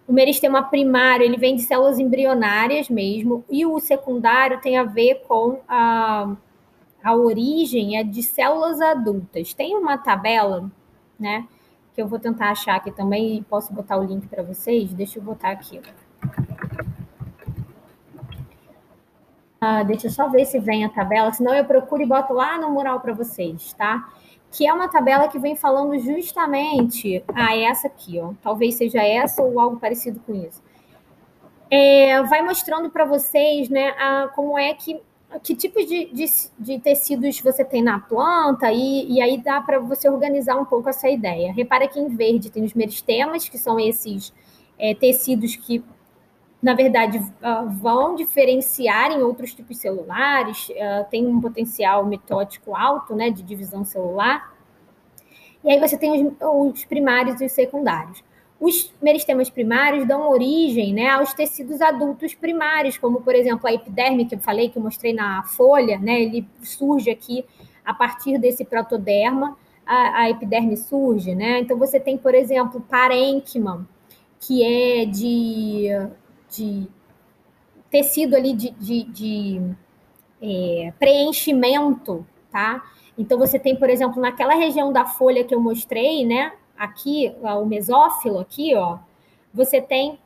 O 0.08 0.12
meristema 0.12 0.62
primário, 0.64 1.24
ele 1.24 1.38
vem 1.38 1.56
de 1.56 1.62
células 1.62 1.98
embrionárias 1.98 2.90
mesmo, 2.90 3.46
e 3.50 3.66
o 3.66 3.80
secundário 3.80 4.60
tem 4.60 4.78
a 4.78 4.84
ver 4.84 5.24
com 5.26 5.62
a, 5.68 6.36
a 7.02 7.16
origem 7.16 7.98
é 7.98 8.04
de 8.04 8.22
células 8.22 8.82
adultas. 8.82 9.54
Tem 9.54 9.76
uma 9.76 9.98
tabela, 9.98 10.70
né? 11.18 11.48
Que 11.94 12.02
eu 12.02 12.08
vou 12.08 12.20
tentar 12.20 12.52
achar 12.52 12.76
aqui 12.76 12.92
também 12.92 13.38
e 13.38 13.42
posso 13.44 13.74
botar 13.74 13.98
o 13.98 14.04
link 14.04 14.28
para 14.28 14.44
vocês. 14.44 14.94
Deixa 14.94 15.18
eu 15.20 15.24
botar 15.24 15.52
aqui. 15.52 15.80
Ah, 19.64 19.84
deixa 19.84 20.08
eu 20.08 20.12
só 20.12 20.28
ver 20.28 20.46
se 20.46 20.58
vem 20.58 20.84
a 20.84 20.90
tabela, 20.90 21.32
senão 21.32 21.54
eu 21.54 21.64
procuro 21.64 22.02
e 22.02 22.06
boto 22.08 22.34
lá 22.34 22.58
no 22.58 22.72
mural 22.72 23.00
para 23.00 23.14
vocês, 23.14 23.74
tá? 23.74 24.12
Que 24.52 24.68
é 24.68 24.74
uma 24.74 24.88
tabela 24.90 25.28
que 25.28 25.38
vem 25.38 25.56
falando 25.56 26.00
justamente. 26.00 27.24
Ah, 27.28 27.56
é 27.56 27.66
essa 27.66 27.86
aqui, 27.86 28.20
ó. 28.20 28.34
Talvez 28.42 28.74
seja 28.74 29.04
essa 29.04 29.44
ou 29.44 29.60
algo 29.60 29.80
parecido 29.80 30.20
com 30.26 30.34
isso. 30.34 30.64
É, 31.70 32.24
vai 32.24 32.42
mostrando 32.42 32.90
para 32.90 33.06
vocês, 33.06 33.70
né, 33.70 33.90
a, 34.00 34.30
como 34.36 34.58
é 34.58 34.74
que 34.74 35.00
que 35.44 35.56
tipos 35.56 35.86
de, 35.86 36.12
de, 36.12 36.26
de, 36.60 36.80
tecidos 36.80 37.40
você 37.40 37.64
tem 37.64 37.82
na 37.82 38.00
planta, 38.00 38.70
e, 38.70 39.14
e 39.14 39.22
aí 39.22 39.38
dá 39.38 39.62
para 39.62 39.80
você 39.80 40.10
organizar 40.10 40.58
um 40.58 40.66
pouco 40.66 40.90
essa 40.90 41.08
ideia. 41.08 41.54
Repara 41.54 41.88
que 41.88 42.00
em 42.00 42.10
verde 42.10 42.50
tem 42.50 42.66
os 42.66 42.74
meristemas, 42.74 43.48
que 43.48 43.58
são 43.58 43.80
esses 43.80 44.34
é, 44.78 44.94
tecidos 44.94 45.56
que 45.56 45.82
na 46.62 46.76
verdade, 46.76 47.18
uh, 47.18 47.68
vão 47.70 48.16
diferenciar 48.16 49.12
em 49.12 49.24
outros 49.24 49.54
tipos 49.54 49.78
celulares, 49.78 50.70
uh, 50.70 51.10
tem 51.10 51.26
um 51.26 51.42
potencial 51.42 52.06
mitótico 52.06 52.76
alto, 52.76 53.16
né, 53.16 53.32
de 53.32 53.42
divisão 53.42 53.84
celular. 53.84 54.54
E 55.64 55.72
aí 55.72 55.80
você 55.80 55.98
tem 55.98 56.28
os, 56.28 56.34
os, 56.40 56.86
primários 56.86 57.42
e 57.42 57.46
os 57.46 57.52
secundários. 57.52 58.24
Os 58.60 58.94
meristemas 59.02 59.50
primários 59.50 60.08
dão 60.08 60.30
origem 60.30 60.94
né, 60.94 61.10
aos 61.10 61.34
tecidos 61.34 61.82
adultos 61.82 62.36
primários, 62.36 62.96
como, 62.96 63.22
por 63.22 63.34
exemplo, 63.34 63.68
a 63.68 63.74
epiderme, 63.74 64.26
que 64.26 64.36
eu 64.36 64.40
falei, 64.40 64.70
que 64.70 64.78
eu 64.78 64.84
mostrei 64.84 65.14
na 65.14 65.42
folha, 65.42 65.98
né, 65.98 66.22
ele 66.22 66.48
surge 66.62 67.10
aqui 67.10 67.44
a 67.84 67.92
partir 67.92 68.38
desse 68.38 68.64
protoderma, 68.64 69.58
a, 69.84 70.22
a 70.22 70.30
epiderme 70.30 70.78
surge. 70.78 71.34
Né? 71.34 71.60
Então, 71.60 71.76
você 71.76 72.00
tem, 72.00 72.20
por 72.20 72.36
exemplo, 72.36 72.82
parênquima, 72.82 73.88
que 74.40 74.64
é 74.64 75.06
de 75.06 75.90
de 76.52 76.88
tecido 77.90 78.36
ali 78.36 78.54
de, 78.54 78.72
de, 78.72 79.04
de 79.04 79.62
é, 80.42 80.94
preenchimento, 81.00 82.26
tá? 82.52 82.84
Então, 83.18 83.38
você 83.38 83.60
tem, 83.60 83.76
por 83.76 83.90
exemplo, 83.90 84.22
naquela 84.22 84.54
região 84.54 84.92
da 84.92 85.06
folha 85.06 85.44
que 85.44 85.54
eu 85.54 85.60
mostrei, 85.60 86.26
né? 86.26 86.54
Aqui, 86.78 87.36
o 87.42 87.66
mesófilo, 87.66 88.40
aqui, 88.40 88.76
ó, 88.76 88.98
você 89.54 89.82
tem 89.82 90.18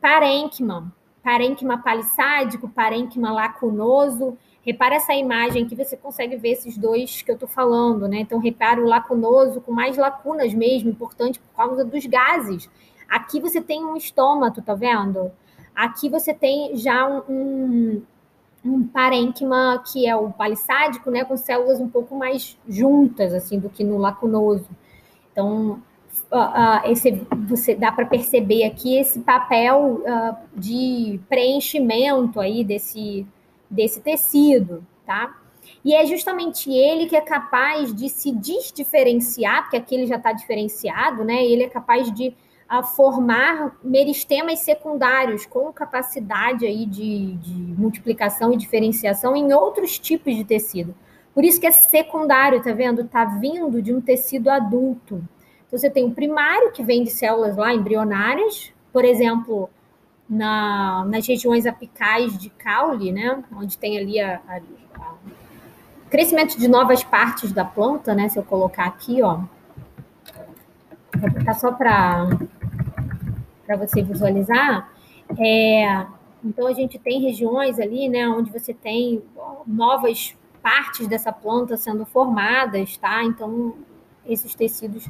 parênquima, 0.00 0.92
parênquima 1.22 1.78
palissádico, 1.78 2.68
parênquima 2.68 3.32
lacunoso. 3.32 4.36
Repara 4.64 4.96
essa 4.96 5.14
imagem 5.14 5.66
que 5.66 5.74
você 5.74 5.96
consegue 5.96 6.36
ver 6.36 6.50
esses 6.50 6.76
dois 6.76 7.22
que 7.22 7.30
eu 7.30 7.34
estou 7.34 7.48
falando, 7.48 8.06
né? 8.06 8.20
Então, 8.20 8.38
repara 8.38 8.80
o 8.80 8.86
lacunoso 8.86 9.60
com 9.60 9.72
mais 9.72 9.96
lacunas 9.96 10.52
mesmo, 10.52 10.90
importante 10.90 11.40
por 11.40 11.56
causa 11.56 11.84
dos 11.84 12.04
gases. 12.06 12.68
Aqui 13.08 13.40
você 13.40 13.60
tem 13.60 13.84
um 13.84 13.96
estômago, 13.96 14.60
tá 14.60 14.74
vendo? 14.74 15.32
Aqui 15.76 16.08
você 16.08 16.32
tem 16.32 16.74
já 16.74 17.06
um, 17.06 17.22
um, 17.28 18.02
um 18.64 18.86
parênquima 18.88 19.82
que 19.92 20.06
é 20.08 20.16
o 20.16 20.30
palissádico, 20.30 21.10
né? 21.10 21.22
Com 21.22 21.36
células 21.36 21.78
um 21.78 21.88
pouco 21.88 22.16
mais 22.16 22.56
juntas, 22.66 23.34
assim, 23.34 23.58
do 23.58 23.68
que 23.68 23.84
no 23.84 23.98
lacunoso. 23.98 24.68
Então, 25.30 25.82
uh, 26.32 26.90
esse, 26.90 27.26
você 27.46 27.74
dá 27.74 27.92
para 27.92 28.06
perceber 28.06 28.64
aqui 28.64 28.96
esse 28.96 29.20
papel 29.20 30.02
uh, 30.02 30.36
de 30.58 31.20
preenchimento 31.28 32.40
aí 32.40 32.64
desse, 32.64 33.26
desse 33.70 34.00
tecido, 34.00 34.82
tá? 35.04 35.36
E 35.84 35.94
é 35.94 36.06
justamente 36.06 36.72
ele 36.72 37.06
que 37.06 37.16
é 37.16 37.20
capaz 37.20 37.94
de 37.94 38.08
se 38.08 38.32
desdiferenciar, 38.32 39.62
porque 39.62 39.76
aqui 39.76 39.94
ele 39.94 40.06
já 40.06 40.16
está 40.16 40.32
diferenciado, 40.32 41.24
né? 41.24 41.44
Ele 41.44 41.64
é 41.64 41.68
capaz 41.68 42.10
de 42.12 42.34
uh, 42.70 42.82
formar 42.82 43.76
meristemas 43.82 44.60
secundários 44.60 45.46
com 45.46 45.72
capacidade 45.72 46.66
aí 46.66 46.86
de, 46.86 47.34
de 47.34 47.54
multiplicação 47.78 48.52
e 48.52 48.56
diferenciação 48.56 49.36
em 49.36 49.52
outros 49.52 49.98
tipos 49.98 50.34
de 50.34 50.44
tecido. 50.44 50.94
Por 51.34 51.44
isso 51.44 51.60
que 51.60 51.66
é 51.66 51.70
secundário, 51.70 52.62
tá 52.62 52.72
vendo? 52.72 53.04
Tá 53.04 53.24
vindo 53.24 53.82
de 53.82 53.92
um 53.94 54.00
tecido 54.00 54.48
adulto. 54.48 55.22
Então, 55.66 55.78
você 55.78 55.90
tem 55.90 56.06
o 56.06 56.12
primário, 56.12 56.72
que 56.72 56.82
vem 56.82 57.04
de 57.04 57.10
células 57.10 57.56
lá 57.56 57.74
embrionárias, 57.74 58.72
por 58.92 59.04
exemplo, 59.04 59.68
na, 60.28 61.04
nas 61.04 61.26
regiões 61.26 61.66
apicais 61.66 62.36
de 62.38 62.50
caule, 62.50 63.12
né, 63.12 63.42
onde 63.54 63.76
tem 63.78 63.98
ali 63.98 64.20
a, 64.20 64.40
a, 64.48 64.56
a 65.00 65.14
crescimento 66.10 66.58
de 66.58 66.68
novas 66.68 67.04
partes 67.04 67.52
da 67.52 67.64
planta, 67.64 68.14
né, 68.14 68.28
se 68.28 68.38
eu 68.38 68.42
colocar 68.42 68.86
aqui, 68.86 69.22
ó, 69.22 69.40
vou 71.16 71.30
botar 71.30 71.54
só 71.54 71.72
para 71.72 72.28
você 73.74 74.02
visualizar, 74.02 74.92
é, 75.38 76.06
então 76.44 76.66
a 76.66 76.72
gente 76.72 76.98
tem 76.98 77.20
regiões 77.20 77.80
ali, 77.80 78.08
né, 78.08 78.28
onde 78.28 78.52
você 78.52 78.72
tem 78.72 79.22
novas 79.66 80.36
partes 80.62 81.06
dessa 81.08 81.32
planta 81.32 81.76
sendo 81.76 82.04
formadas, 82.04 82.96
tá? 82.96 83.24
Então 83.24 83.74
esses 84.24 84.54
tecidos 84.54 85.08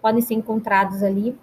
podem 0.00 0.20
ser 0.20 0.34
encontrados 0.34 1.02
ali. 1.02 1.36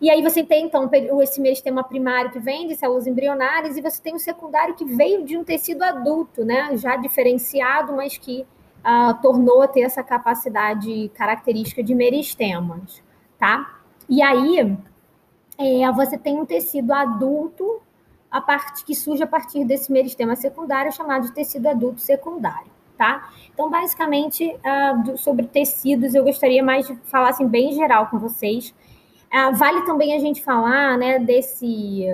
E 0.00 0.08
aí 0.08 0.22
você 0.22 0.42
tem, 0.42 0.64
então, 0.64 0.88
esse 1.20 1.40
meristema 1.40 1.84
primário 1.84 2.30
que 2.30 2.38
vem 2.38 2.66
de 2.66 2.74
células 2.74 3.06
embrionárias 3.06 3.76
e 3.76 3.82
você 3.82 4.00
tem 4.00 4.14
o 4.14 4.18
secundário 4.18 4.74
que 4.74 4.84
veio 4.84 5.24
de 5.24 5.36
um 5.36 5.44
tecido 5.44 5.82
adulto, 5.82 6.42
né? 6.42 6.74
Já 6.76 6.96
diferenciado, 6.96 7.94
mas 7.94 8.16
que 8.16 8.46
uh, 8.78 9.20
tornou 9.20 9.60
a 9.60 9.68
ter 9.68 9.82
essa 9.82 10.02
capacidade 10.02 11.10
característica 11.14 11.82
de 11.82 11.94
meristemas, 11.94 13.02
tá? 13.38 13.78
E 14.08 14.22
aí 14.22 14.74
é, 15.60 15.92
você 15.92 16.16
tem 16.16 16.40
um 16.40 16.46
tecido 16.46 16.92
adulto 16.92 17.80
a 18.30 18.40
parte 18.40 18.84
que 18.84 18.94
surge 18.94 19.22
a 19.22 19.26
partir 19.26 19.64
desse 19.64 19.92
meristema 19.92 20.34
secundário 20.36 20.92
chamado 20.92 21.26
de 21.26 21.32
tecido 21.32 21.66
adulto 21.66 22.00
secundário 22.00 22.70
tá? 23.00 23.30
Então, 23.54 23.70
basicamente, 23.70 24.44
uh, 24.44 25.02
do, 25.02 25.16
sobre 25.16 25.46
tecidos, 25.46 26.14
eu 26.14 26.22
gostaria 26.22 26.62
mais 26.62 26.86
de 26.86 26.94
falar 27.04 27.30
assim, 27.30 27.48
bem 27.48 27.72
geral 27.72 28.08
com 28.08 28.18
vocês. 28.18 28.74
Uh, 29.32 29.56
vale 29.56 29.86
também 29.86 30.14
a 30.14 30.18
gente 30.18 30.44
falar 30.44 30.98
né, 30.98 31.18
desse, 31.18 32.04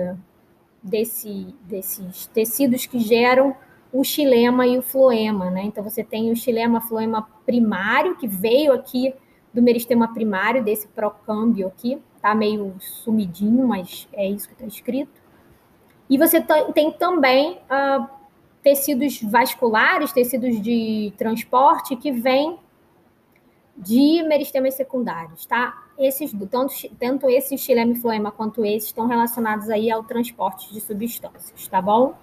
desse, 0.81 1.53
desses 1.63 2.27
tecidos 2.27 2.85
que 2.85 2.99
geram 2.99 3.53
o 3.91 4.01
xilema 4.01 4.65
e 4.65 4.77
o 4.77 4.81
floema, 4.81 5.51
né? 5.51 5.63
Então, 5.63 5.83
você 5.83 6.05
tem 6.05 6.31
o 6.31 6.35
xilema, 6.37 6.79
floema 6.79 7.27
primário, 7.45 8.15
que 8.15 8.25
veio 8.25 8.71
aqui 8.71 9.13
do 9.53 9.61
meristema 9.61 10.13
primário, 10.13 10.63
desse 10.63 10.87
procâmbio 10.87 11.67
aqui, 11.67 12.01
tá 12.27 12.35
meio 12.35 12.75
sumidinho, 12.79 13.67
mas 13.67 14.07
é 14.13 14.27
isso 14.27 14.47
que 14.47 14.53
está 14.53 14.65
escrito. 14.65 15.21
E 16.09 16.17
você 16.17 16.41
tem 16.73 16.91
também 16.91 17.59
uh, 17.71 18.07
tecidos 18.61 19.21
vasculares, 19.21 20.11
tecidos 20.11 20.61
de 20.61 21.13
transporte 21.17 21.95
que 21.95 22.11
vêm 22.11 22.57
de 23.75 24.23
meristemas 24.23 24.73
secundários, 24.73 25.45
tá? 25.45 25.85
Esses, 25.97 26.31
tanto, 26.49 26.73
tanto 26.99 27.29
esse 27.29 27.57
xilema 27.57 27.91
e 27.91 27.95
floema 27.95 28.31
quanto 28.31 28.65
esse 28.65 28.87
estão 28.87 29.07
relacionados 29.07 29.69
aí 29.69 29.91
ao 29.91 30.03
transporte 30.03 30.73
de 30.73 30.81
substâncias, 30.81 31.67
tá 31.67 31.81
bom? 31.81 32.15